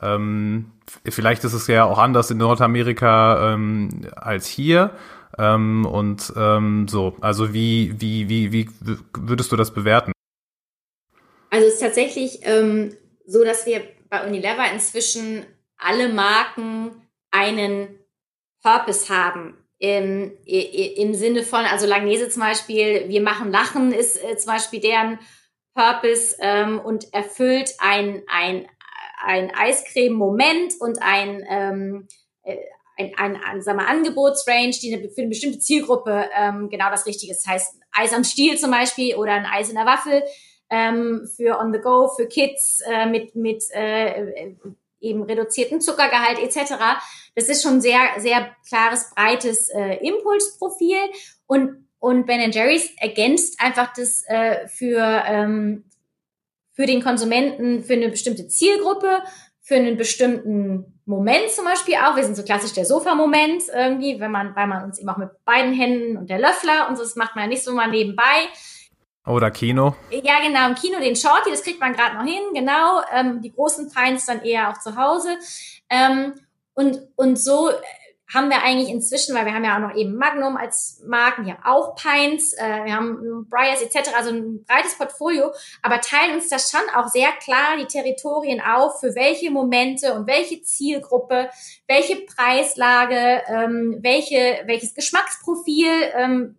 [0.00, 0.72] Ähm,
[1.08, 4.96] vielleicht ist es ja auch anders in Nordamerika ähm, als hier.
[5.38, 8.68] Ähm, und ähm, so, also wie, wie, wie, wie
[9.16, 10.12] würdest du das bewerten?
[11.50, 12.94] Also es ist tatsächlich ähm,
[13.26, 15.44] so, dass wir bei Unilever inzwischen
[15.76, 16.90] alle Marken
[17.30, 17.88] einen
[18.62, 24.36] Purpose haben im, im Sinne von, also Langnese zum Beispiel, wir machen Lachen ist äh,
[24.36, 25.18] zum Beispiel deren
[25.74, 28.68] Purpose ähm, und erfüllt ein, ein,
[29.24, 32.08] ein Eiscreme-Moment und ein, ähm,
[32.44, 32.58] äh,
[32.96, 37.04] ein, ein, ein sagen wir, Angebotsrange, die eine, für eine bestimmte Zielgruppe ähm, genau das
[37.04, 37.44] Richtige ist.
[37.44, 40.22] Das heißt, Eis am Stiel zum Beispiel oder ein Eis in der Waffel
[40.70, 44.54] ähm, für On the Go, für Kids äh, mit, mit äh,
[45.02, 46.74] eben reduzierten Zuckergehalt etc.
[47.34, 51.10] Das ist schon sehr, sehr klares, breites äh, Impulsprofil
[51.46, 55.84] und und Ben Jerry's ergänzt einfach das äh, für ähm,
[56.72, 59.22] für den Konsumenten, für eine bestimmte Zielgruppe,
[59.60, 62.16] für einen bestimmten Moment zum Beispiel auch.
[62.16, 65.30] Wir sind so klassisch der Sofa-Moment irgendwie, wenn man, weil man uns eben auch mit
[65.44, 68.48] beiden Händen und der Löffler und so, das macht man ja nicht so mal nebenbei.
[69.26, 69.94] Oder Kino.
[70.10, 73.02] Ja, genau, im Kino den Shorty, das kriegt man gerade noch hin, genau.
[73.12, 75.38] Ähm, die großen Pints dann eher auch zu Hause.
[75.88, 76.34] Ähm,
[76.74, 77.70] und, und so
[78.34, 81.58] haben wir eigentlich inzwischen, weil wir haben ja auch noch eben Magnum als Marken, ja
[81.64, 86.70] auch Pints, äh, wir haben Briars etc., also ein breites Portfolio, aber teilen uns das
[86.70, 91.50] schon auch sehr klar die Territorien auf, für welche Momente und welche Zielgruppe,
[91.86, 96.56] welche Preislage, ähm, welche, welches Geschmacksprofil ähm,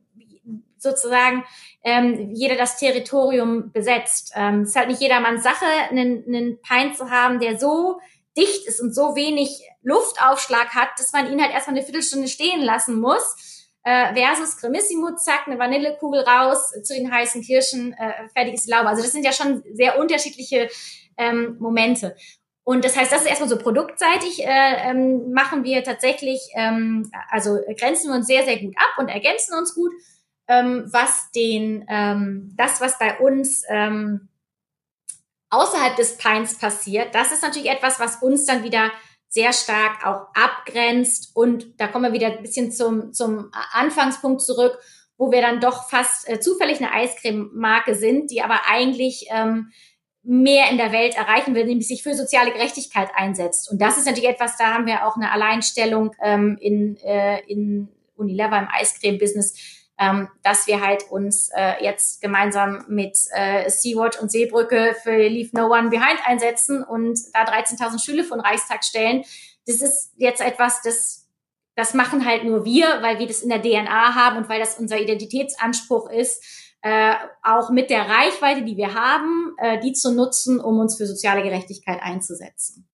[0.84, 1.44] sozusagen
[1.84, 4.34] ähm, jeder das Territorium besetzt.
[4.36, 8.00] Ähm, es ist halt nicht jedermanns Sache, einen, einen Pint zu haben, der so
[8.38, 12.62] dicht ist und so wenig Luftaufschlag hat, dass man ihn halt erstmal eine Viertelstunde stehen
[12.62, 13.52] lassen muss.
[13.86, 18.72] Äh, versus Cremissimo, zack, eine Vanillekugel raus, zu den heißen Kirschen, äh, fertig ist die
[18.72, 18.88] Laube.
[18.88, 20.70] Also das sind ja schon sehr unterschiedliche
[21.18, 22.16] ähm, Momente.
[22.64, 27.60] Und das heißt, das ist erstmal so produktseitig, äh, ähm, machen wir tatsächlich, ähm, also
[27.78, 29.92] grenzen wir uns sehr, sehr gut ab und ergänzen uns gut
[30.48, 34.30] ähm, was den, ähm, das, was bei uns ähm,
[35.50, 38.92] außerhalb des Pines passiert, das ist natürlich etwas, was uns dann wieder
[39.30, 41.32] sehr stark auch abgrenzt.
[41.36, 44.78] Und da kommen wir wieder ein bisschen zum, zum Anfangspunkt zurück,
[45.18, 49.72] wo wir dann doch fast äh, zufällig eine Eiscreme-Marke sind, die aber eigentlich ähm,
[50.24, 53.70] mehr in der Welt erreichen will, nämlich sich für soziale Gerechtigkeit einsetzt.
[53.72, 57.90] Und das ist natürlich etwas, da haben wir auch eine Alleinstellung ähm, in, äh, in
[58.16, 64.32] Unilever im Eiscreme-Business, ähm, dass wir halt uns äh, jetzt gemeinsam mit äh, Sea-Watch und
[64.32, 69.24] Seebrücke für Leave No One Behind einsetzen und da 13.000 Schüler von Reichstag stellen.
[69.66, 71.22] Das ist jetzt etwas, das
[71.76, 74.78] das machen halt nur wir, weil wir das in der DNA haben und weil das
[74.78, 76.44] unser Identitätsanspruch ist,
[76.84, 81.08] äh, auch mit der Reichweite, die wir haben, äh, die zu nutzen, um uns für
[81.08, 82.88] soziale Gerechtigkeit einzusetzen.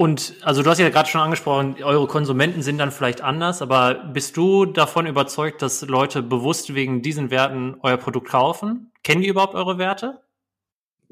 [0.00, 3.92] Und also du hast ja gerade schon angesprochen, eure Konsumenten sind dann vielleicht anders, aber
[3.96, 8.92] bist du davon überzeugt, dass Leute bewusst wegen diesen Werten euer Produkt kaufen?
[9.04, 10.22] Kennen die überhaupt eure Werte?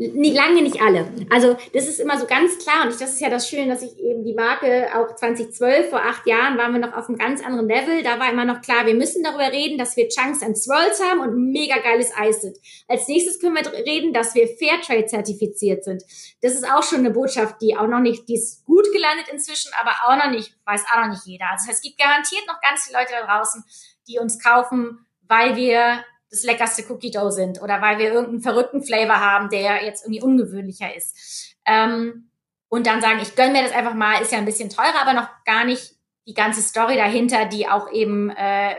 [0.01, 1.11] Lange nicht alle.
[1.29, 3.83] Also das ist immer so ganz klar und ich, das ist ja das Schöne, dass
[3.83, 7.45] ich eben die Marke auch 2012, vor acht Jahren, waren wir noch auf einem ganz
[7.45, 8.05] anderen Level.
[8.05, 11.19] Da war immer noch klar, wir müssen darüber reden, dass wir Chunks and Swirls haben
[11.19, 12.57] und mega geiles Eis sind.
[12.87, 16.05] Als nächstes können wir reden, dass wir Fairtrade zertifiziert sind.
[16.43, 19.73] Das ist auch schon eine Botschaft, die auch noch nicht, die ist gut gelandet inzwischen,
[19.81, 21.47] aber auch noch nicht, weiß auch noch nicht jeder.
[21.51, 23.65] Also es gibt garantiert noch ganz viele Leute da draußen,
[24.07, 28.83] die uns kaufen, weil wir das leckerste Cookie Dough sind oder weil wir irgendeinen verrückten
[28.83, 31.57] Flavor haben, der jetzt irgendwie ungewöhnlicher ist.
[31.65, 32.31] Ähm,
[32.69, 35.15] und dann sagen, ich gönn mir das einfach mal, ist ja ein bisschen teurer, aber
[35.15, 35.95] noch gar nicht
[36.27, 38.75] die ganze Story dahinter, die auch eben äh,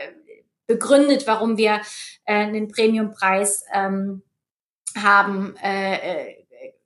[0.66, 1.80] begründet, warum wir
[2.24, 4.22] äh, einen Premiumpreis ähm,
[4.96, 6.44] haben, äh, äh,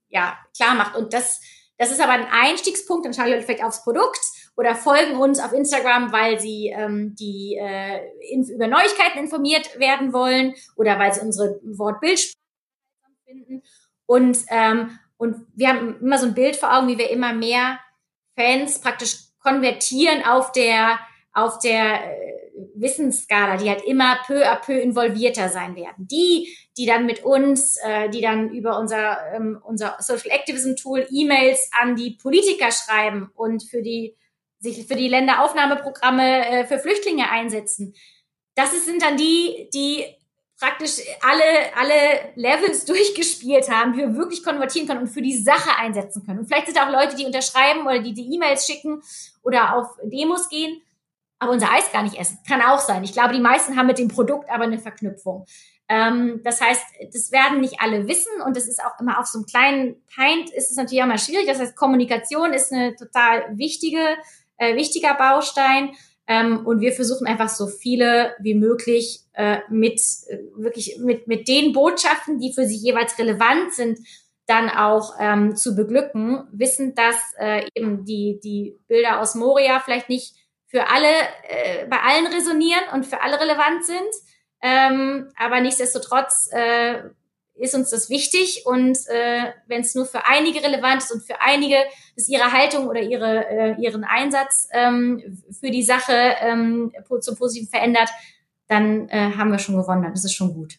[0.09, 0.97] ja, klar macht.
[0.97, 1.43] Und das,
[1.77, 4.25] das ist aber ein Einstiegspunkt, dann schaue ich vielleicht aufs Produkt
[4.57, 8.01] oder folgen uns auf Instagram, weil sie ähm, die äh,
[8.55, 12.39] über Neuigkeiten informiert werden wollen oder weil sie unsere Wortbildsprache
[13.27, 13.63] finden.
[14.07, 17.79] Und, ähm, und wir haben immer so ein Bild vor Augen, wie wir immer mehr
[18.37, 20.99] Fans praktisch konvertieren auf der
[21.35, 22.35] auf der äh,
[22.77, 26.07] Wissensskala, die halt immer peu à peu involvierter sein werden.
[26.07, 31.07] Die, die dann mit uns, äh, die dann über unser, ähm, unser Social Activism Tool
[31.11, 34.17] E-Mails an die Politiker schreiben und für die
[34.65, 37.95] sich für die Länderaufnahmeprogramme äh, für Flüchtlinge einsetzen.
[38.57, 40.05] Das sind dann die, die
[40.59, 45.77] praktisch alle, alle Levels durchgespielt haben, die wir wirklich konvertieren können und für die Sache
[45.79, 46.41] einsetzen können.
[46.41, 49.03] Und vielleicht sind auch Leute, die unterschreiben oder die die E-Mails schicken
[49.43, 50.81] oder auf Demos gehen,
[51.39, 52.39] aber unser Eis gar nicht essen.
[52.49, 53.05] Kann auch sein.
[53.05, 55.45] Ich glaube, die meisten haben mit dem Produkt aber eine Verknüpfung.
[55.89, 59.39] Ähm, das heißt, das werden nicht alle wissen und das ist auch immer auf so
[59.39, 61.47] einem kleinen Pint ist es natürlich auch mal schwierig.
[61.47, 64.17] Das heißt, Kommunikation ist eine total wichtige
[64.57, 65.95] äh, wichtiger Baustein.
[66.27, 71.49] Ähm, und wir versuchen einfach so viele wie möglich äh, mit äh, wirklich mit mit
[71.49, 73.99] den Botschaften, die für sie jeweils relevant sind,
[74.47, 80.09] dann auch ähm, zu beglücken, wissen, dass äh, eben die die Bilder aus Moria vielleicht
[80.09, 80.35] nicht
[80.67, 81.09] für alle
[81.49, 84.15] äh, bei allen resonieren und für alle relevant sind,
[84.63, 87.03] ähm, aber nichtsdestotrotz äh,
[87.57, 91.41] ist uns das wichtig und äh, wenn es nur für einige relevant ist und für
[91.41, 91.77] einige
[92.17, 97.69] ist ihre Haltung oder ihre, äh, ihren Einsatz ähm, für die Sache ähm, zum Positiven
[97.69, 98.11] verändert,
[98.67, 100.79] dann äh, haben wir schon gewonnen, das ist schon gut.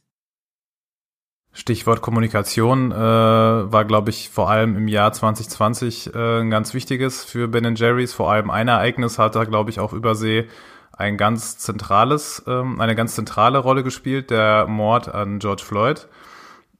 [1.53, 7.23] Stichwort Kommunikation äh, war, glaube ich, vor allem im Jahr 2020 äh, ein ganz wichtiges
[7.23, 8.11] für Ben Jerry's.
[8.11, 10.49] Vor allem ein Ereignis hat da, glaube ich, auch übersee
[10.97, 16.07] ein ganz zentrales, ähm, eine ganz zentrale Rolle gespielt, der Mord an George Floyd.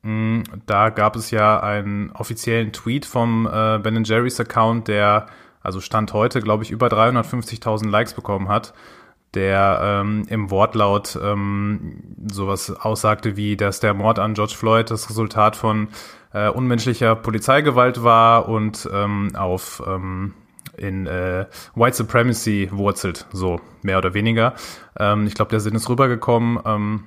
[0.06, 5.26] Mm, da gab es ja einen offiziellen Tweet vom äh, Ben Jerry's Account, der
[5.64, 8.76] also Stand heute, glaube ich, über 350.000 Likes bekommen hat,
[9.34, 15.10] der ähm, im Wortlaut ähm, sowas aussagte wie, dass der Mord an George Floyd das
[15.10, 15.88] Resultat von
[16.34, 20.36] äh, unmenschlicher Polizeigewalt war und ähm, auf ähm,
[20.78, 24.54] in äh, White Supremacy wurzelt, so mehr oder weniger.
[25.00, 26.60] Ähm, ich glaube, der Sinn ist rübergekommen.
[26.64, 27.06] Ähm,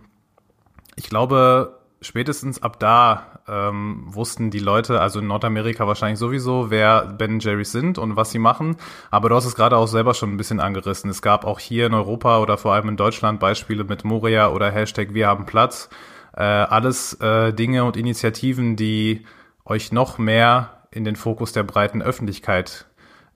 [0.97, 7.07] ich glaube, spätestens ab da ähm, wussten die Leute, also in Nordamerika wahrscheinlich sowieso, wer
[7.07, 8.77] Ben Jerry's sind und was sie machen.
[9.11, 11.11] Aber du hast es gerade auch selber schon ein bisschen angerissen.
[11.11, 14.71] Es gab auch hier in Europa oder vor allem in Deutschland Beispiele mit Moria oder
[14.71, 15.89] Hashtag Wir haben Platz.
[16.37, 19.25] Äh, alles äh, Dinge und Initiativen, die
[19.65, 22.87] euch noch mehr in den Fokus der breiten Öffentlichkeit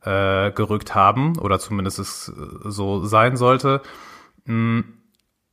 [0.02, 3.82] äh, gerückt haben oder zumindest es äh, so sein sollte.
[4.46, 5.01] Hm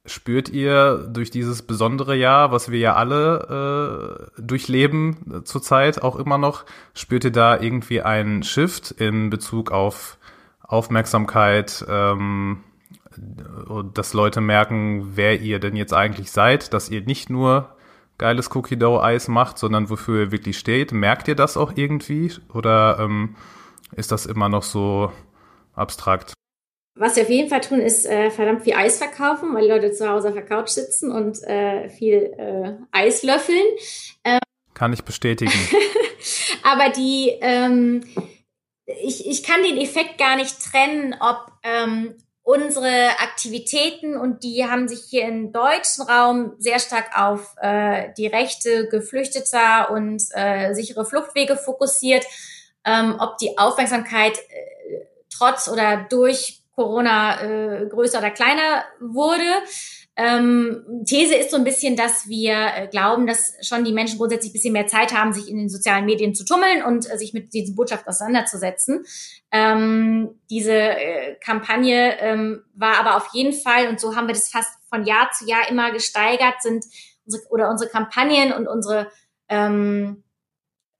[0.09, 6.15] spürt ihr durch dieses besondere Jahr, was wir ja alle äh, durchleben äh, zurzeit auch
[6.15, 10.17] immer noch, spürt ihr da irgendwie einen Shift in Bezug auf
[10.61, 12.63] Aufmerksamkeit, ähm,
[13.93, 17.75] dass Leute merken, wer ihr denn jetzt eigentlich seid, dass ihr nicht nur
[18.17, 20.91] geiles Cookie Dough Eis macht, sondern wofür ihr wirklich steht.
[20.91, 23.35] Merkt ihr das auch irgendwie oder ähm,
[23.95, 25.11] ist das immer noch so
[25.73, 26.33] abstrakt?
[26.95, 29.91] Was wir auf jeden Fall tun, ist äh, verdammt viel Eis verkaufen, weil die Leute
[29.93, 33.65] zu Hause auf der Couch sitzen und äh, viel äh, Eis löffeln.
[34.23, 34.39] Ähm,
[34.73, 35.51] kann ich bestätigen.
[36.63, 38.03] aber die, ähm,
[38.85, 42.15] ich, ich kann den Effekt gar nicht trennen, ob ähm,
[42.49, 48.25] unsere Aktivitäten und die haben sich hier im deutschen Raum sehr stark auf äh, die
[48.25, 52.25] Rechte Geflüchteter und äh, sichere Fluchtwege fokussiert.
[52.85, 59.43] Ähm, ob die Aufmerksamkeit äh, trotz oder durch Corona äh, größer oder kleiner wurde.
[60.15, 64.51] Ähm, These ist so ein bisschen, dass wir äh, glauben, dass schon die Menschen grundsätzlich
[64.51, 67.33] ein bisschen mehr Zeit haben, sich in den sozialen Medien zu tummeln und äh, sich
[67.33, 69.03] mit diesen Botschaften auseinanderzusetzen.
[69.51, 74.49] Ähm, diese äh, Kampagne ähm, war aber auf jeden Fall, und so haben wir das
[74.49, 76.85] fast von Jahr zu Jahr immer gesteigert, sind
[77.25, 79.11] unsere, oder unsere Kampagnen und unsere
[79.49, 80.23] ähm,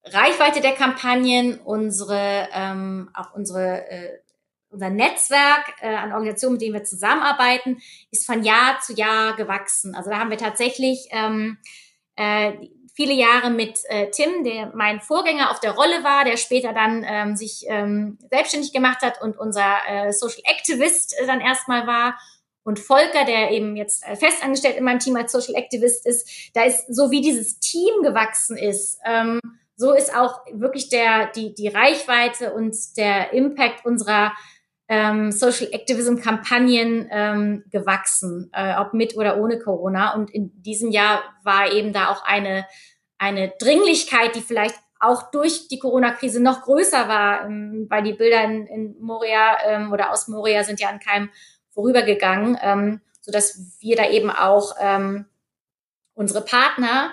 [0.04, 4.20] Reichweite der Kampagnen, unsere ähm, auch unsere äh,
[4.69, 9.95] unser Netzwerk äh, an Organisationen, mit denen wir zusammenarbeiten, ist von Jahr zu Jahr gewachsen.
[9.95, 11.58] Also da haben wir tatsächlich ähm,
[12.15, 12.53] äh,
[12.99, 17.05] viele Jahre mit äh, Tim, der mein Vorgänger auf der Rolle war, der später dann
[17.08, 22.19] ähm, sich ähm, selbstständig gemacht hat und unser äh, Social Activist äh, dann erstmal war.
[22.63, 26.63] Und Volker, der eben jetzt äh, festangestellt in meinem Team als Social Activist ist, da
[26.63, 29.39] ist so wie dieses Team gewachsen ist, ähm,
[29.77, 34.34] so ist auch wirklich der die die Reichweite und der Impact unserer
[34.89, 40.15] ähm, Social Activism Kampagnen ähm, gewachsen, äh, ob mit oder ohne Corona.
[40.15, 42.65] Und in diesem Jahr war eben da auch eine,
[43.19, 48.43] eine Dringlichkeit, die vielleicht auch durch die Corona-Krise noch größer war, ähm, weil die Bilder
[48.43, 51.30] in, in Moria ähm, oder aus Moria sind ja an keinem
[51.69, 55.25] vorübergegangen, ähm, so dass wir da eben auch ähm,
[56.15, 57.12] unsere Partner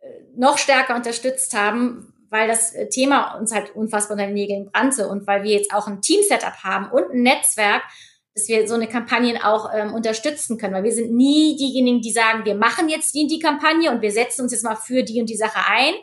[0.00, 4.66] äh, noch stärker unterstützt haben, weil das äh, Thema uns halt unfassbar unter den Nägeln
[4.66, 7.82] brannte und weil wir jetzt auch ein Team-Setup haben und ein Netzwerk,
[8.34, 12.10] dass wir so eine Kampagne auch ähm, unterstützen können, weil wir sind nie diejenigen, die
[12.10, 15.04] sagen, wir machen jetzt die und die Kampagne und wir setzen uns jetzt mal für
[15.04, 15.94] die und die Sache ein,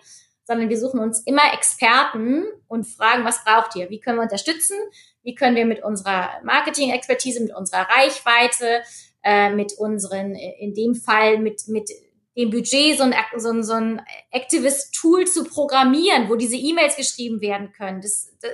[0.45, 3.89] sondern wir suchen uns immer Experten und fragen, was braucht ihr?
[3.89, 4.77] Wie können wir unterstützen?
[5.23, 8.83] Wie können wir mit unserer Marketing-Expertise, mit unserer Reichweite,
[9.21, 11.89] äh, mit unseren, äh, in dem Fall mit, mit
[12.37, 17.41] dem Budget so ein, so ein, so ein Activist-Tool zu programmieren, wo diese E-Mails geschrieben
[17.41, 18.01] werden können.
[18.01, 18.51] Das, das,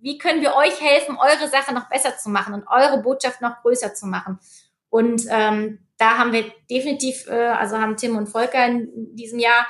[0.00, 3.62] wie können wir euch helfen, eure Sache noch besser zu machen und eure Botschaft noch
[3.62, 4.38] größer zu machen?
[4.88, 9.66] Und ähm, da haben wir definitiv, äh, also haben Tim und Volker in diesem Jahr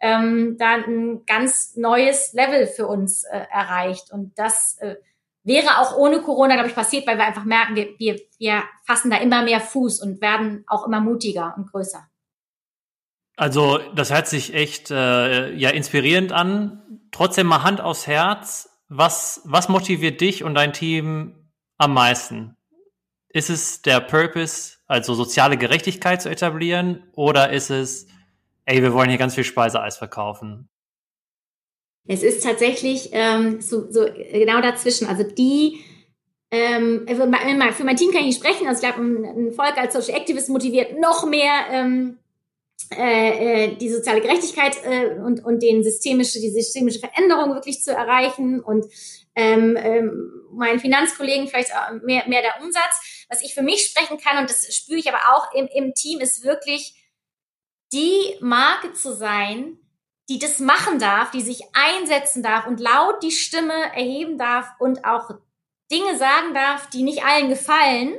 [0.00, 4.12] ähm, da ein ganz neues Level für uns äh, erreicht.
[4.12, 4.96] Und das äh,
[5.42, 9.10] wäre auch ohne Corona, glaube ich, passiert, weil wir einfach merken, wir, wir, wir fassen
[9.10, 12.06] da immer mehr Fuß und werden auch immer mutiger und größer.
[13.38, 16.82] Also, das hört sich echt äh, ja inspirierend an.
[17.12, 18.68] Trotzdem mal Hand aufs Herz.
[18.88, 21.36] Was, was motiviert dich und dein Team
[21.76, 22.56] am meisten?
[23.28, 28.08] Ist es der Purpose, also soziale Gerechtigkeit zu etablieren, oder ist es,
[28.64, 30.68] ey, wir wollen hier ganz viel Speiseeis verkaufen?
[32.08, 35.06] Es ist tatsächlich ähm, so, so genau dazwischen.
[35.06, 35.78] Also die
[36.50, 38.66] ähm, für mein Team kann ich nicht sprechen.
[38.66, 42.18] Also ich glaube, ein Volk als Social Activist motiviert noch mehr ähm,
[42.92, 47.92] äh, äh, die soziale Gerechtigkeit äh, und, und den systemische, die systemische Veränderung wirklich zu
[47.92, 48.86] erreichen und
[49.34, 51.70] ähm, ähm, meinen Finanzkollegen vielleicht
[52.02, 53.26] mehr, mehr der Umsatz.
[53.28, 56.20] Was ich für mich sprechen kann, und das spüre ich aber auch im, im Team,
[56.20, 56.94] ist wirklich
[57.92, 59.78] die Marke zu sein,
[60.28, 65.04] die das machen darf, die sich einsetzen darf und laut die Stimme erheben darf und
[65.04, 65.30] auch
[65.90, 68.16] Dinge sagen darf, die nicht allen gefallen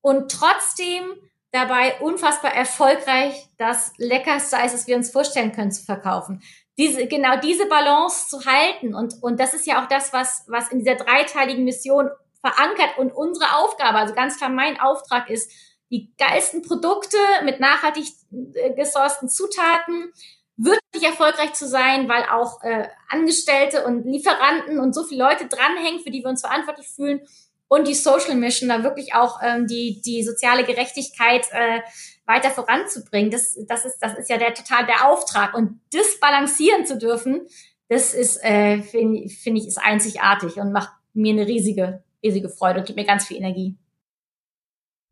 [0.00, 1.04] und trotzdem
[1.52, 6.42] dabei unfassbar erfolgreich das leckerste Eis, das wir uns vorstellen können, zu verkaufen.
[6.78, 10.70] Diese, genau diese Balance zu halten und, und das ist ja auch das, was, was
[10.70, 12.08] in dieser dreiteiligen Mission
[12.40, 15.52] verankert und unsere Aufgabe, also ganz klar mein Auftrag ist,
[15.90, 18.06] die geilsten Produkte mit nachhaltig
[18.54, 20.12] äh, gesourcten Zutaten
[20.56, 26.00] wirklich erfolgreich zu sein, weil auch äh, Angestellte und Lieferanten und so viele Leute dranhängen,
[26.00, 27.22] für die wir uns verantwortlich fühlen
[27.70, 31.80] und die Social Mission, da wirklich auch ähm, die, die soziale Gerechtigkeit äh,
[32.26, 33.30] weiter voranzubringen.
[33.30, 35.54] Das, das, ist, das ist ja der total der Auftrag.
[35.54, 37.46] Und das balancieren zu dürfen,
[37.88, 42.80] das ist, äh, finde find ich, ist einzigartig und macht mir eine riesige, riesige Freude
[42.80, 43.76] und gibt mir ganz viel Energie.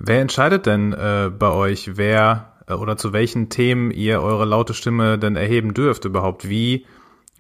[0.00, 4.74] Wer entscheidet denn äh, bei euch, wer äh, oder zu welchen Themen ihr eure laute
[4.74, 6.48] Stimme denn erheben dürft überhaupt?
[6.48, 6.86] Wie,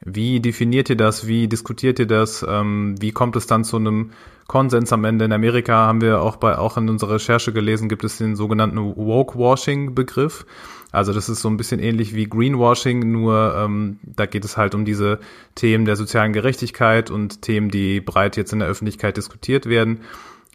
[0.04, 1.26] wie definiert ihr das?
[1.26, 2.44] Wie diskutiert ihr das?
[2.48, 4.10] Ähm, wie kommt es dann zu einem
[4.48, 5.26] Konsens am Ende.
[5.26, 8.78] In Amerika haben wir auch bei, auch in unserer Recherche gelesen, gibt es den sogenannten
[8.78, 10.46] Woke-Washing-Begriff.
[10.90, 14.74] Also das ist so ein bisschen ähnlich wie Greenwashing, nur ähm, da geht es halt
[14.74, 15.18] um diese
[15.54, 20.00] Themen der sozialen Gerechtigkeit und Themen, die breit jetzt in der Öffentlichkeit diskutiert werden.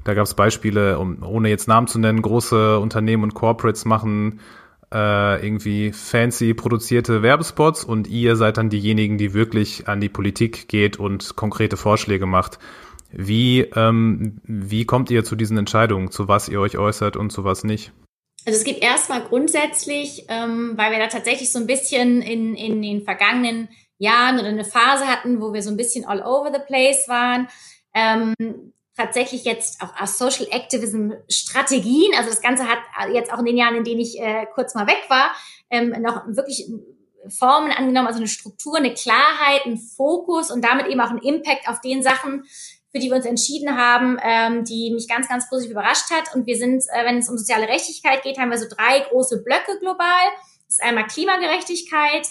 [0.06, 4.40] Da gab es Beispiele, um, ohne jetzt Namen zu nennen, große Unternehmen und Corporates machen
[4.94, 10.68] äh, irgendwie fancy produzierte Werbespots und ihr seid dann diejenigen, die wirklich an die Politik
[10.68, 12.60] geht und konkrete Vorschläge macht
[13.12, 17.44] Wie, ähm, wie kommt ihr zu diesen Entscheidungen, zu was ihr euch äußert und zu
[17.44, 17.92] was nicht?
[18.46, 22.82] Also es geht erstmal grundsätzlich, ähm, weil wir da tatsächlich so ein bisschen in, in
[22.82, 26.62] den vergangenen Jahren oder eine Phase hatten, wo wir so ein bisschen all over the
[26.66, 27.48] place waren.
[27.94, 28.34] Ähm,
[28.96, 32.80] tatsächlich jetzt auch aus Social Activism Strategien, also das Ganze hat
[33.12, 35.32] jetzt auch in den Jahren, in denen ich äh, kurz mal weg war,
[35.70, 36.70] ähm, noch wirklich
[37.30, 41.68] Formen angenommen, also eine Struktur, eine Klarheit, ein Fokus und damit eben auch ein Impact
[41.68, 42.44] auf den Sachen,
[42.92, 46.36] für die wir uns entschieden haben, ähm, die mich ganz, ganz positiv überrascht hat.
[46.36, 49.44] Und wir sind, äh, wenn es um soziale Gerechtigkeit geht, haben wir so drei große
[49.44, 50.22] Blöcke global.
[50.68, 52.28] Das ist einmal Klimagerechtigkeit,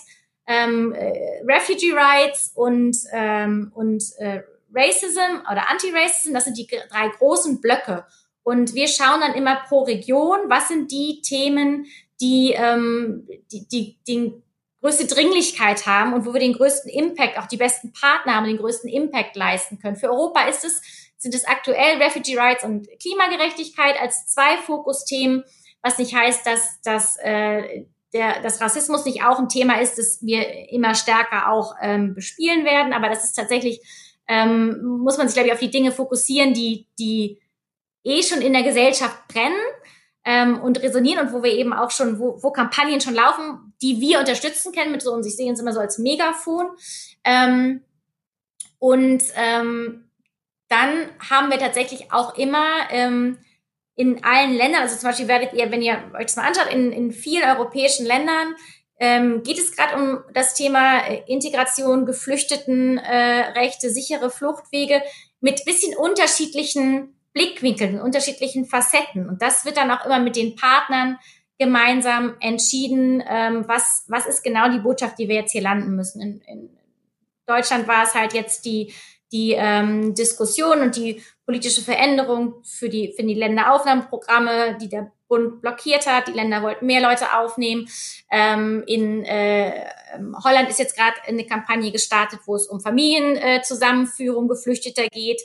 [0.46, 4.42] ähm, äh, Refugee Rights und, ähm, und äh,
[4.74, 6.34] Racism oder Anti-Racism.
[6.34, 8.06] Das sind die drei großen Blöcke.
[8.42, 11.86] Und wir schauen dann immer pro Region, was sind die Themen,
[12.20, 14.42] die, ähm, die, die, die
[14.80, 18.58] größte Dringlichkeit haben und wo wir den größten Impact, auch die besten Partner haben, den
[18.58, 19.96] größten Impact leisten können.
[19.96, 20.82] Für Europa ist es,
[21.18, 25.44] sind es aktuell Refugee Rights und Klimagerechtigkeit als zwei Fokusthemen,
[25.82, 30.18] was nicht heißt, dass, dass äh, der, dass Rassismus nicht auch ein Thema ist, das
[30.22, 33.80] wir immer stärker auch ähm, bespielen werden, aber das ist tatsächlich,
[34.32, 37.38] ähm, muss man sich, glaube ich, auf die Dinge fokussieren, die, die
[38.02, 39.60] eh schon in der Gesellschaft brennen
[40.24, 44.00] ähm, und resonieren und wo wir eben auch schon, wo, wo Kampagnen schon laufen, die
[44.00, 46.70] wir unterstützen können mit so, und ich sehe uns immer so als Megafon.
[47.24, 47.82] Ähm,
[48.78, 50.08] und ähm,
[50.68, 53.36] dann haben wir tatsächlich auch immer ähm,
[53.96, 56.90] in allen Ländern, also zum Beispiel werdet ihr, wenn ihr euch das mal anschaut, in,
[56.90, 58.54] in vielen europäischen Ländern
[59.02, 65.02] ähm, geht es gerade um das Thema äh, Integration, Geflüchtetenrechte, äh, sichere Fluchtwege
[65.40, 69.28] mit bisschen unterschiedlichen Blickwinkeln, unterschiedlichen Facetten.
[69.28, 71.18] Und das wird dann auch immer mit den Partnern
[71.58, 76.20] gemeinsam entschieden, ähm, was, was ist genau die Botschaft, die wir jetzt hier landen müssen.
[76.22, 76.70] In, in
[77.46, 78.94] Deutschland war es halt jetzt die,
[79.32, 85.62] die ähm, Diskussion und die politische Veränderung für die, für die Länderaufnahmeprogramme, die der Bund
[85.62, 86.28] blockiert hat.
[86.28, 87.88] Die Länder wollten mehr Leute aufnehmen.
[88.30, 89.86] Ähm, in äh,
[90.44, 95.40] Holland ist jetzt gerade eine Kampagne gestartet, wo es um Familienzusammenführung äh, Geflüchteter geht.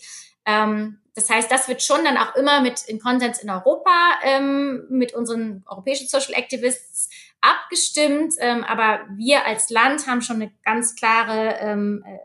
[0.46, 4.88] Ähm, das heißt, das wird schon dann auch immer mit in Konsens in Europa ähm,
[4.90, 7.10] mit unseren europäischen Social Activists
[7.40, 8.34] abgestimmt.
[8.40, 12.18] Ähm, aber wir als Land haben schon eine ganz klare ähm, äh,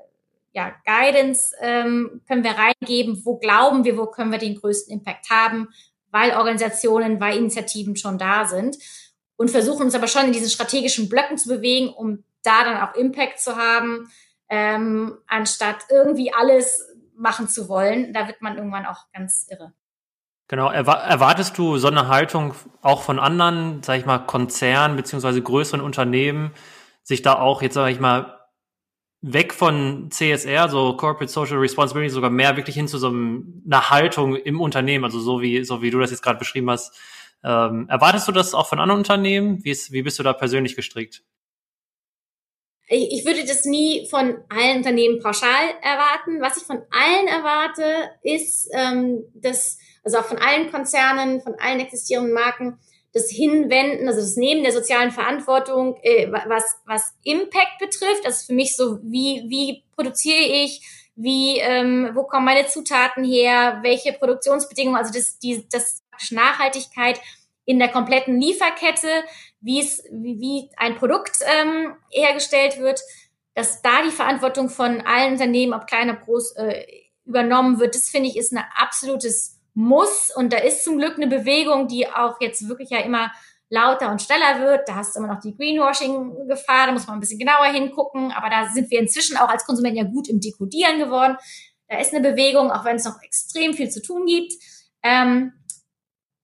[0.53, 3.25] ja, Guidance ähm, können wir reingeben.
[3.25, 5.69] Wo glauben wir, wo können wir den größten Impact haben,
[6.13, 8.77] weil Organisationen, weil Initiativen schon da sind
[9.37, 12.95] und versuchen uns aber schon in diesen strategischen Blöcken zu bewegen, um da dann auch
[12.95, 14.11] Impact zu haben,
[14.49, 16.87] ähm, anstatt irgendwie alles
[17.17, 18.13] machen zu wollen.
[18.13, 19.73] Da wird man irgendwann auch ganz irre.
[20.49, 25.81] Genau, erwartest du so eine Haltung auch von anderen, sag ich mal, Konzernen beziehungsweise größeren
[25.81, 26.53] Unternehmen,
[27.03, 28.42] sich da auch jetzt, sag ich mal,
[29.23, 34.37] weg von CSR, so Corporate Social Responsibility, sogar mehr wirklich hin zu so einer Haltung
[34.37, 36.95] im Unternehmen, also so wie, so wie du das jetzt gerade beschrieben hast.
[37.45, 39.65] Ähm, erwartest du das auch von anderen Unternehmen?
[39.65, 41.23] Wie, ist, wie bist du da persönlich gestrickt?
[42.93, 46.41] ich, ich würde das nie von allen Unternehmen pauschal erwarten.
[46.41, 51.81] Was ich von allen erwarte, ist, ähm, dass, also auch von allen Konzernen, von allen
[51.81, 52.79] existierenden Marken,
[53.13, 58.25] das Hinwenden, also das Nehmen der sozialen Verantwortung, äh, was, was Impact betrifft.
[58.25, 60.81] Das ist für mich so, wie, wie produziere ich,
[61.15, 67.21] wie, ähm, wo kommen meine Zutaten her, welche Produktionsbedingungen, also das, die, das Nachhaltigkeit
[67.65, 69.25] in der kompletten Lieferkette,
[69.61, 73.01] wie es, wie, wie ein Produkt ähm, hergestellt wird,
[73.55, 76.87] dass da die Verantwortung von allen Unternehmen, ob klein, ob groß, äh,
[77.25, 80.31] übernommen wird, das finde ich ist ein absolutes Muss.
[80.35, 83.33] Und da ist zum Glück eine Bewegung, die auch jetzt wirklich ja immer
[83.71, 84.89] lauter und schneller wird.
[84.89, 88.31] Da hast du immer noch die Greenwashing-Gefahr, da muss man ein bisschen genauer hingucken.
[88.33, 91.37] Aber da sind wir inzwischen auch als Konsumenten ja gut im Dekodieren geworden.
[91.89, 94.53] Da ist eine Bewegung, auch wenn es noch extrem viel zu tun gibt.
[95.03, 95.53] Ähm,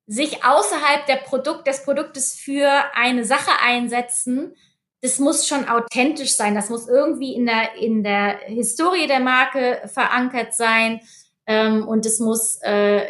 [0.06, 4.54] sich außerhalb der Produkt, des Produktes für eine Sache einsetzen,
[5.00, 6.54] das muss schon authentisch sein.
[6.54, 11.00] Das muss irgendwie in der, in der Historie der Marke verankert sein.
[11.48, 13.04] Ähm, und es muss, äh,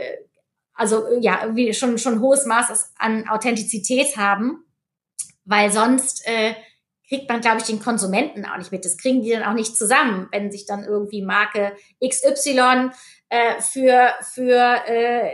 [0.72, 4.64] also ja, wie schon, schon hohes Maß an Authentizität haben.
[5.44, 6.54] Weil sonst äh,
[7.08, 8.84] kriegt man, glaube ich, den Konsumenten auch nicht mit.
[8.84, 11.72] Das kriegen die dann auch nicht zusammen, wenn sich dann irgendwie Marke
[12.06, 12.90] XY
[13.28, 15.30] äh, für, für äh,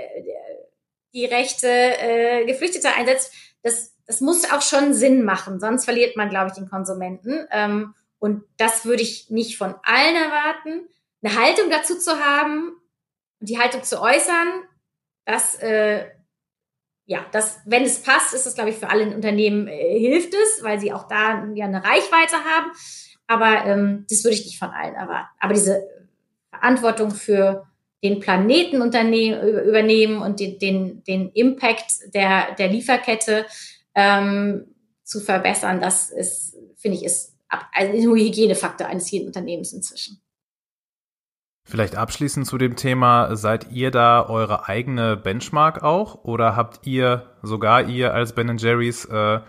[1.12, 3.32] die Rechte äh, Geflüchteter einsetzt,
[3.62, 7.46] das, das muss auch schon Sinn machen, sonst verliert man, glaube ich, den Konsumenten.
[7.50, 10.88] Ähm, und das würde ich nicht von allen erwarten.
[11.22, 12.72] Eine Haltung dazu zu haben
[13.44, 14.62] die Haltung zu äußern,
[15.24, 16.04] das, äh,
[17.06, 20.62] ja, das, wenn es passt, ist das, glaube ich, für alle Unternehmen äh, hilft es,
[20.62, 22.70] weil sie auch da ja eine Reichweite haben.
[23.26, 25.28] Aber ähm, das würde ich nicht von allen erwarten.
[25.40, 25.86] Aber diese
[26.50, 27.66] Verantwortung für
[28.02, 33.46] den Planeten übernehmen und den, den, den Impact der, der Lieferkette
[33.94, 34.74] ähm,
[35.04, 40.20] zu verbessern, das ist, finde ich, ist also ein Hygienefaktor eines jeden Unternehmens inzwischen.
[41.66, 47.30] Vielleicht abschließend zu dem Thema, seid ihr da eure eigene Benchmark auch oder habt ihr,
[47.42, 49.40] sogar ihr als Ben Jerry's, äh,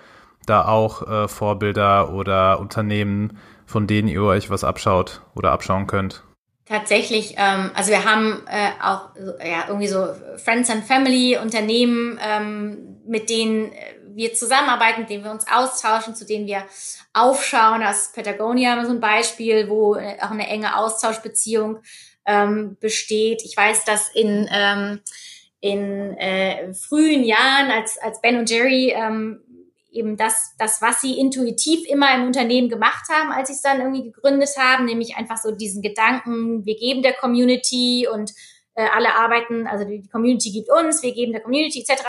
[0.45, 6.23] da auch äh, Vorbilder oder Unternehmen, von denen ihr euch was abschaut oder abschauen könnt?
[6.67, 9.09] Tatsächlich, ähm, also wir haben äh, auch
[9.39, 10.07] ja, irgendwie so
[10.37, 13.71] Friends and Family Unternehmen, ähm, mit denen
[14.15, 16.65] wir zusammenarbeiten, mit denen wir uns austauschen, zu denen wir
[17.13, 17.81] aufschauen.
[17.81, 21.79] Das ist Patagonia so ein Beispiel, wo äh, auch eine enge Austauschbeziehung
[22.25, 23.43] ähm, besteht.
[23.43, 25.01] Ich weiß, dass in ähm,
[25.65, 29.41] in äh, frühen Jahren, als, als Ben und Jerry ähm,
[29.91, 33.79] eben das, das, was sie intuitiv immer im Unternehmen gemacht haben, als sie es dann
[33.79, 38.31] irgendwie gegründet haben, nämlich einfach so diesen Gedanken, wir geben der Community und
[38.75, 42.03] äh, alle arbeiten, also die Community gibt uns, wir geben der Community etc.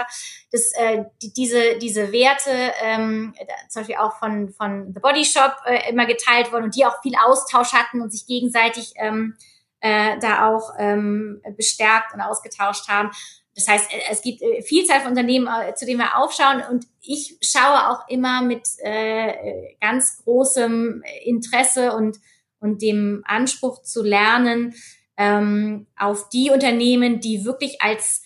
[0.53, 3.35] Das, äh, die, diese, diese Werte, ähm,
[3.69, 7.01] zum Beispiel auch von, von The Body Shop äh, immer geteilt wurden und die auch
[7.03, 9.37] viel Austausch hatten und sich gegenseitig ähm,
[9.81, 13.11] äh, da auch ähm, bestärkt und ausgetauscht haben.
[13.55, 16.87] Das heißt, äh, es gibt äh, Vielzahl von Unternehmen, äh, zu denen wir aufschauen und
[17.01, 22.19] ich schaue auch immer mit äh, ganz großem Interesse und,
[22.61, 24.75] und dem Anspruch zu lernen
[25.17, 28.23] ähm, auf die Unternehmen, die wirklich als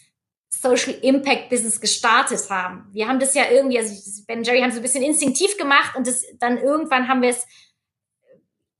[0.48, 2.88] Social Impact Business gestartet haben.
[2.92, 3.94] Wir haben das ja irgendwie, also
[4.26, 7.46] Ben Jerry haben es ein bisschen instinktiv gemacht und das, dann irgendwann haben wir es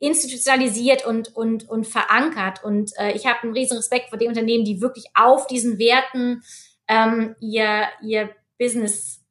[0.01, 2.65] institutionalisiert und, und, und verankert.
[2.65, 6.43] Und äh, ich habe einen riesen Respekt vor den Unternehmen, die wirklich auf diesen Werten
[6.89, 9.23] ähm, ihr, ihr Business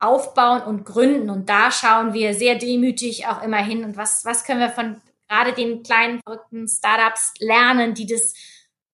[0.00, 1.30] aufbauen und gründen.
[1.30, 3.84] Und da schauen wir sehr demütig auch immer hin.
[3.84, 5.00] Und was, was können wir von
[5.32, 8.34] gerade den kleinen, verrückten Startups lernen, die das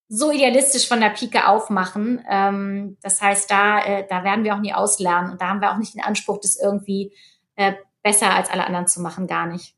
[0.09, 2.25] so idealistisch von der Pike aufmachen.
[2.31, 5.33] Ähm, das heißt, da, äh, da werden wir auch nie auslernen.
[5.33, 7.13] Und da haben wir auch nicht den Anspruch, das irgendwie
[7.57, 9.75] äh, besser als alle anderen zu machen, gar nicht.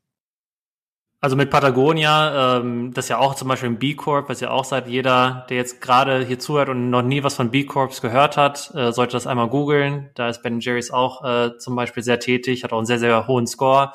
[1.19, 4.65] Also mit Patagonia, ähm, das ja auch zum Beispiel ein B Corp, was ja auch
[4.65, 8.37] seit jeder, der jetzt gerade hier zuhört und noch nie was von B Corps gehört
[8.37, 10.09] hat, äh, sollte das einmal googeln.
[10.15, 13.27] Da ist Ben Jerry's auch äh, zum Beispiel sehr tätig, hat auch einen sehr, sehr
[13.27, 13.93] hohen Score.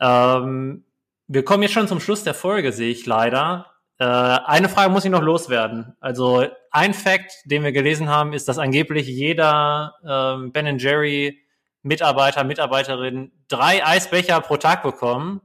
[0.00, 0.84] Ähm,
[1.32, 3.66] wir kommen jetzt schon zum Schluss der Folge, sehe ich leider.
[3.98, 5.94] Äh, eine Frage muss ich noch loswerden.
[6.00, 11.40] Also ein Fact, den wir gelesen haben, ist, dass angeblich jeder ähm, Ben Jerry
[11.82, 15.40] Mitarbeiter, Mitarbeiterin drei Eisbecher pro Tag bekommen.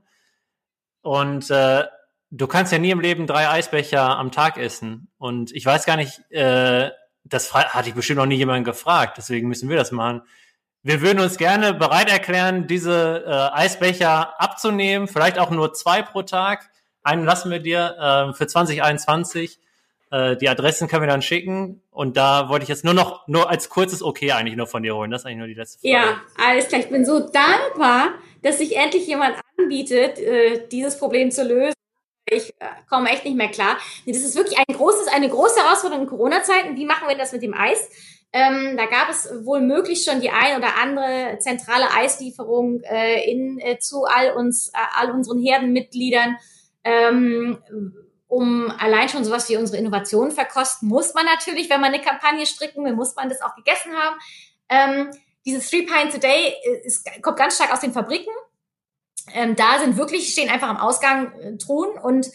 [1.02, 1.84] Und äh,
[2.32, 5.12] du kannst ja nie im Leben drei Eisbecher am Tag essen.
[5.20, 6.90] Und ich weiß gar nicht, äh,
[7.26, 10.24] das hatte ich bestimmt noch nie jemanden gefragt, deswegen müssen wir das machen.
[10.86, 16.22] Wir würden uns gerne bereit erklären, diese äh, Eisbecher abzunehmen, vielleicht auch nur zwei pro
[16.22, 16.70] Tag.
[17.02, 19.58] Einen lassen wir dir äh, für 2021.
[20.12, 21.82] Äh, die Adressen können wir dann schicken.
[21.90, 24.96] Und da wollte ich jetzt nur noch, nur als kurzes Okay eigentlich nur von dir
[24.96, 25.10] holen.
[25.10, 25.92] Das ist eigentlich nur die letzte Frage.
[25.92, 26.82] Ja, alles klar.
[26.82, 28.10] Ich bin so dankbar,
[28.44, 31.74] dass sich endlich jemand anbietet, äh, dieses Problem zu lösen.
[32.30, 33.78] Ich äh, komme echt nicht mehr klar.
[34.06, 36.76] Das ist wirklich ein großes, eine große Herausforderung in Corona-Zeiten.
[36.76, 37.90] Wie machen wir das mit dem Eis?
[38.38, 43.60] Ähm, da gab es wohl möglich schon die ein oder andere zentrale Eislieferung äh, in,
[43.60, 46.36] äh, zu all uns, äh, all unseren Herdenmitgliedern.
[46.84, 47.58] Ähm,
[48.28, 52.46] um allein schon sowas wie unsere Innovation verkosten, muss man natürlich, wenn man eine Kampagne
[52.46, 54.18] stricken will, muss man das auch gegessen haben.
[54.68, 55.12] Ähm,
[55.46, 58.34] dieses Three Pints a Day äh, ist, kommt ganz stark aus den Fabriken.
[59.34, 62.28] Ähm, da sind wirklich, stehen einfach am Ausgang äh, Truhen und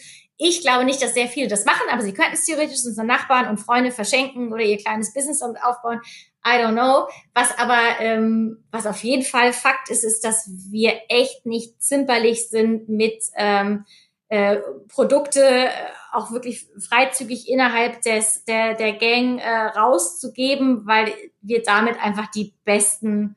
[0.43, 3.47] ich glaube nicht, dass sehr viele das machen, aber sie könnten es theoretisch unseren Nachbarn
[3.47, 6.01] und Freunde verschenken oder ihr kleines Business aufbauen.
[6.43, 7.07] I don't know.
[7.35, 12.49] Was aber, ähm, was auf jeden Fall Fakt ist, ist, dass wir echt nicht zimperlich
[12.49, 13.85] sind mit ähm,
[14.29, 15.69] äh, Produkte äh,
[16.11, 22.55] auch wirklich freizügig innerhalb des, der, der Gang äh, rauszugeben, weil wir damit einfach die
[22.65, 23.35] besten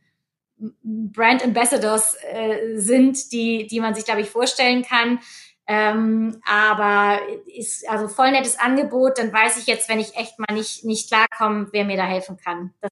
[0.83, 5.21] Brand Ambassadors äh, sind, die, die man sich, glaube ich, vorstellen kann.
[5.67, 10.53] Ähm, aber ist also voll nettes Angebot, dann weiß ich jetzt, wenn ich echt mal
[10.55, 12.75] nicht, nicht klarkomme, wer mir da helfen kann.
[12.81, 12.91] Das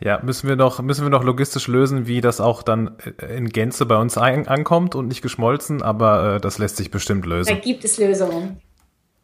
[0.00, 3.84] ja, müssen wir noch, müssen wir noch logistisch lösen, wie das auch dann in Gänze
[3.84, 7.48] bei uns ein, ankommt und nicht geschmolzen, aber äh, das lässt sich bestimmt lösen.
[7.48, 8.60] Da gibt es Lösungen.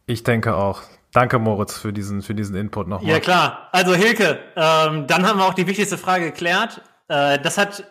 [0.05, 0.81] Ich denke auch.
[1.13, 3.09] Danke, Moritz, für diesen, für diesen Input nochmal.
[3.09, 3.69] Ja, klar.
[3.71, 6.81] Also, Hilke, ähm, dann haben wir auch die wichtigste Frage geklärt.
[7.07, 7.85] Äh, das hat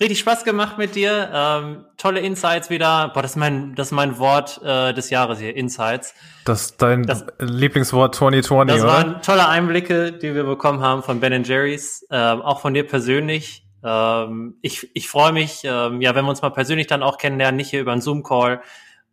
[0.00, 1.30] richtig Spaß gemacht mit dir.
[1.32, 3.10] Ähm, tolle Insights wieder.
[3.14, 6.14] Boah, das ist mein, das ist mein Wort äh, des Jahres hier, Insights.
[6.44, 8.92] Das ist dein das, Lieblingswort 2020, Das oder?
[8.92, 13.66] waren tolle Einblicke, die wir bekommen haben von Ben Jerry's, ähm, auch von dir persönlich.
[13.84, 17.56] Ähm, ich ich freue mich, ähm, ja, wenn wir uns mal persönlich dann auch kennenlernen,
[17.56, 18.62] nicht hier über einen Zoom-Call.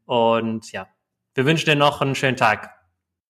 [0.05, 0.87] Und ja,
[1.35, 2.71] wir wünschen dir noch einen schönen Tag.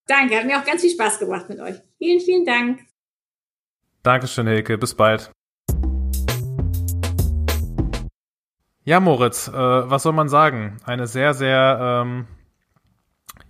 [0.07, 1.75] Danke, hat mir auch ganz viel Spaß gemacht mit euch.
[1.97, 2.79] Vielen, vielen Dank.
[4.01, 4.77] Dankeschön, Hilke.
[4.77, 5.31] Bis bald.
[8.89, 10.77] Ja, Moritz, äh, was soll man sagen?
[10.83, 12.25] Eine sehr, sehr ähm,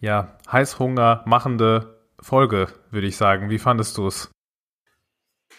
[0.02, 3.50] ja, Heißhunger machende Folge, würde ich sagen.
[3.50, 4.30] Wie fandest du es?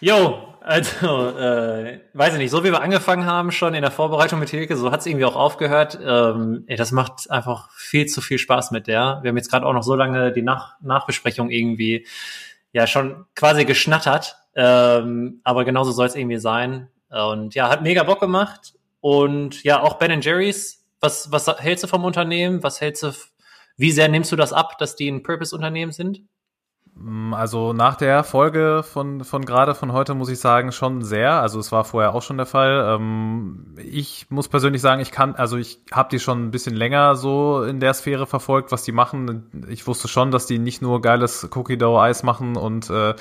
[0.00, 4.38] Jo, also, äh, weiß ich nicht, so wie wir angefangen haben schon in der Vorbereitung
[4.38, 5.98] mit Hilke, so hat es irgendwie auch aufgehört.
[6.04, 9.20] Ähm, ey, das macht einfach viel zu viel Spaß mit der.
[9.22, 12.06] Wir haben jetzt gerade auch noch so lange die Nach Nachbesprechung irgendwie
[12.72, 14.36] ja schon quasi geschnattert.
[14.54, 16.88] Ähm, aber genauso soll es irgendwie sein.
[17.08, 18.74] Und ja, hat mega Bock gemacht.
[19.00, 20.84] Und ja, auch Ben Jerry's.
[21.00, 22.62] Was, was hältst du vom Unternehmen?
[22.62, 23.12] Was hältst du,
[23.76, 26.20] wie sehr nimmst du das ab, dass die ein Purpose-Unternehmen sind?
[26.94, 31.40] Mm, also nach der Folge von, von gerade von heute muss ich sagen, schon sehr.
[31.40, 32.96] Also es war vorher auch schon der Fall.
[32.96, 37.14] Ähm, ich muss persönlich sagen, ich kann, also ich habe die schon ein bisschen länger
[37.16, 39.66] so in der Sphäre verfolgt, was die machen.
[39.68, 43.14] Ich wusste schon, dass die nicht nur geiles Cookie Dough Eis machen und äh,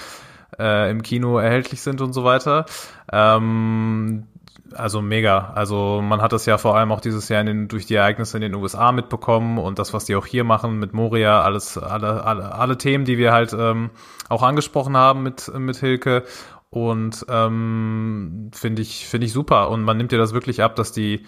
[0.57, 2.65] äh, im Kino erhältlich sind und so weiter.
[3.11, 4.27] Ähm,
[4.73, 5.51] also mega.
[5.55, 8.37] Also man hat das ja vor allem auch dieses Jahr in den, durch die Ereignisse
[8.37, 12.23] in den USA mitbekommen und das, was die auch hier machen mit Moria, alles, alle,
[12.23, 13.89] alle, alle Themen, die wir halt ähm,
[14.29, 16.23] auch angesprochen haben mit, mit Hilke.
[16.69, 19.69] Und ähm, finde ich, finde ich super.
[19.69, 21.25] Und man nimmt dir das wirklich ab, dass die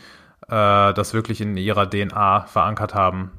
[0.47, 3.31] äh, das wirklich in ihrer DNA verankert haben.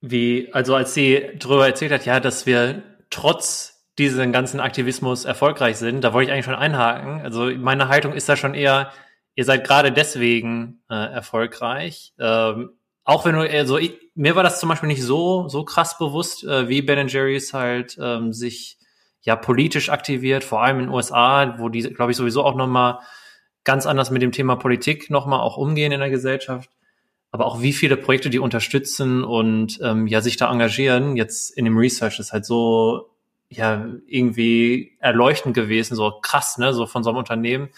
[0.00, 5.76] Wie, also als sie darüber erzählt hat, ja, dass wir trotz diesen ganzen Aktivismus erfolgreich
[5.76, 7.20] sind, da wollte ich eigentlich schon einhaken.
[7.20, 8.90] Also meine Haltung ist da schon eher,
[9.34, 12.14] ihr seid gerade deswegen äh, erfolgreich.
[12.18, 12.70] Ähm,
[13.04, 16.44] auch wenn du, also ich, mir war das zum Beispiel nicht so, so krass bewusst,
[16.44, 18.78] äh, wie Ben Jerry's halt ähm, sich
[19.20, 23.00] ja politisch aktiviert, vor allem in den USA, wo die, glaube ich, sowieso auch nochmal
[23.64, 26.70] ganz anders mit dem Thema Politik nochmal auch umgehen in der Gesellschaft.
[27.30, 31.64] Aber auch wie viele Projekte die unterstützen und ähm, ja sich da engagieren, jetzt in
[31.64, 33.11] dem Research ist halt so
[33.56, 37.70] ja irgendwie erleuchtend gewesen, so krass, ne, so von so einem Unternehmen.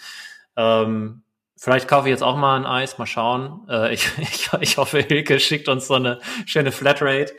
[0.55, 1.23] Ähm,
[1.57, 3.67] vielleicht kaufe ich jetzt auch mal ein Eis, mal schauen.
[3.69, 7.33] Äh, ich, ich, ich hoffe, Hilke schickt uns so eine schöne Flatrate.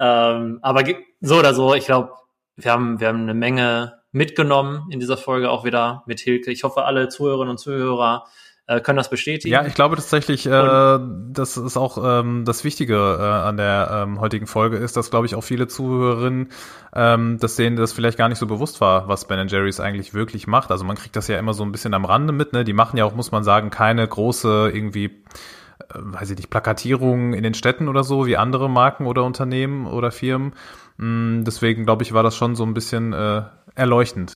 [0.00, 0.84] Ähm, aber
[1.20, 2.12] so oder so, ich glaube,
[2.56, 6.50] wir haben, wir haben eine Menge mitgenommen in dieser Folge auch wieder mit Hilke.
[6.50, 8.26] Ich hoffe, alle Zuhörerinnen und Zuhörer
[8.68, 9.52] äh, können das bestätigen.
[9.52, 14.20] Ja, ich glaube tatsächlich, äh, das ist auch ähm, das Wichtige äh, an der ähm,
[14.20, 16.50] heutigen Folge ist, dass, glaube ich, auch viele Zuhörerinnen,
[16.94, 20.46] ähm, dass denen das vielleicht gar nicht so bewusst war, was Ben Jerry's eigentlich wirklich
[20.46, 20.70] macht.
[20.70, 22.62] Also man kriegt das ja immer so ein bisschen am Rande mit, ne?
[22.62, 27.32] Die machen ja auch, muss man sagen, keine große irgendwie äh, weiß ich nicht, Plakatierungen
[27.32, 30.52] in den Städten oder so, wie andere Marken oder Unternehmen oder Firmen.
[30.98, 33.44] Mm, deswegen, glaube ich, war das schon so ein bisschen äh,
[33.74, 34.34] erleuchtend.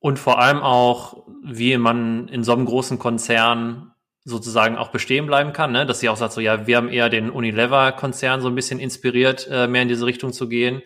[0.00, 3.92] Und vor allem auch, wie man in so einem großen Konzern
[4.24, 5.86] sozusagen auch bestehen bleiben kann, ne?
[5.86, 9.48] dass sie auch sagt, so ja, wir haben eher den Unilever-Konzern so ein bisschen inspiriert,
[9.50, 10.82] äh, mehr in diese Richtung zu gehen.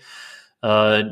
[0.63, 1.05] Äh,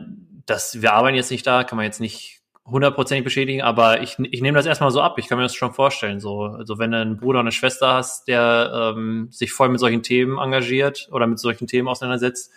[0.46, 4.42] das, wir arbeiten jetzt nicht da, kann man jetzt nicht hundertprozentig beschädigen, aber ich, ich
[4.42, 5.18] nehme das erstmal so ab.
[5.18, 6.20] Ich kann mir das schon vorstellen.
[6.20, 9.80] So, also wenn du einen Bruder und eine Schwester hast, der ähm, sich voll mit
[9.80, 12.52] solchen Themen engagiert oder mit solchen Themen auseinandersetzt,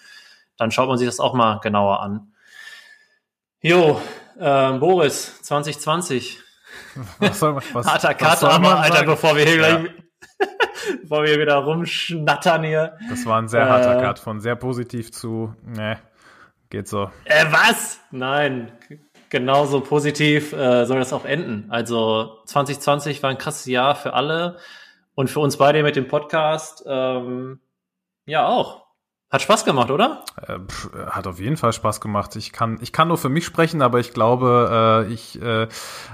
[0.58, 2.33] dann schaut man sich das auch mal genauer an.
[3.66, 4.02] Jo,
[4.38, 6.38] äh, Boris, 2020.
[7.20, 9.08] Was soll man, was, Harter Cut, aber Alter, sagen?
[9.08, 9.78] bevor wir hier ja.
[9.78, 9.92] gleich,
[11.02, 12.98] bevor wir wieder rumschnattern hier.
[13.10, 15.98] Das war ein sehr harter äh, Cut, von sehr positiv zu, ne,
[16.70, 17.10] geht so.
[17.24, 18.02] Äh, was?
[18.12, 18.70] Nein,
[19.30, 21.72] genauso positiv äh, soll das auch enden.
[21.72, 24.58] Also 2020 war ein krasses Jahr für alle
[25.16, 27.62] und für uns beide mit dem Podcast, ähm,
[28.26, 28.83] ja auch.
[29.34, 30.24] Hat Spaß gemacht, oder?
[30.48, 30.60] Äh,
[31.10, 32.36] hat auf jeden Fall Spaß gemacht.
[32.36, 35.64] Ich kann, ich kann nur für mich sprechen, aber ich glaube, äh, ich, äh,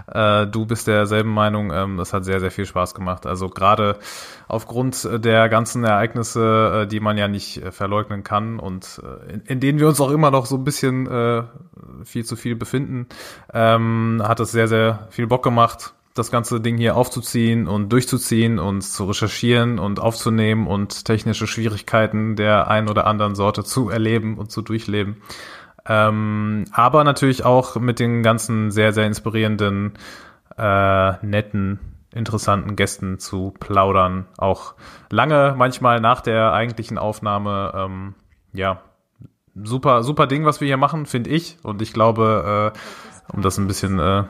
[0.08, 1.70] äh, du bist derselben Meinung.
[1.74, 3.26] Ähm, das hat sehr, sehr viel Spaß gemacht.
[3.26, 3.98] Also gerade
[4.48, 9.42] aufgrund der ganzen Ereignisse, äh, die man ja nicht äh, verleugnen kann und äh, in,
[9.42, 11.44] in denen wir uns auch immer noch so ein bisschen äh,
[12.06, 13.08] viel zu viel befinden,
[13.54, 18.60] ähm, hat es sehr, sehr viel Bock gemacht das ganze Ding hier aufzuziehen und durchzuziehen
[18.60, 24.38] und zu recherchieren und aufzunehmen und technische Schwierigkeiten der ein oder anderen Sorte zu erleben
[24.38, 25.22] und zu durchleben.
[25.88, 29.94] Ähm, aber natürlich auch mit den ganzen sehr, sehr inspirierenden,
[30.58, 31.80] äh, netten,
[32.14, 34.28] interessanten Gästen zu plaudern.
[34.38, 34.76] Auch
[35.10, 37.72] lange, manchmal nach der eigentlichen Aufnahme.
[37.76, 38.16] Ähm,
[38.54, 38.82] ja,
[39.56, 41.58] super, super Ding, was wir hier machen, finde ich.
[41.64, 44.24] Und ich glaube, äh, um das ein bisschen, äh,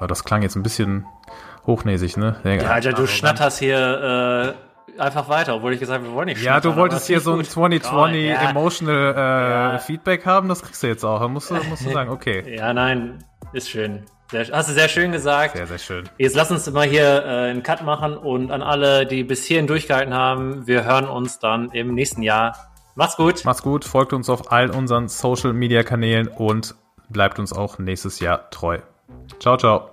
[0.00, 1.06] das klang jetzt ein bisschen
[1.66, 2.36] hochnäsig, ne?
[2.44, 4.54] Ja, Alter, du schnatterst hier
[4.96, 7.34] äh, einfach weiter, obwohl ich gesagt habe, wir wollen nicht Ja, du wolltest hier so
[7.34, 8.50] ein 2020 oh, ja.
[8.50, 9.78] Emotional äh, ja.
[9.78, 11.20] Feedback haben, das kriegst du jetzt auch.
[11.20, 12.44] Da musst du, musst du sagen, okay.
[12.56, 14.04] ja, nein, ist schön.
[14.30, 15.56] Sehr, hast du sehr schön gesagt.
[15.56, 16.08] Sehr, sehr schön.
[16.18, 19.66] Jetzt lass uns mal hier äh, einen Cut machen und an alle, die bis hierhin
[19.66, 22.72] durchgehalten haben, wir hören uns dann im nächsten Jahr.
[22.96, 23.44] Mach's gut.
[23.44, 26.74] Macht's gut, folgt uns auf all unseren Social Media Kanälen und
[27.08, 28.78] bleibt uns auch nächstes Jahr treu.
[29.38, 29.92] Ciao, ciao.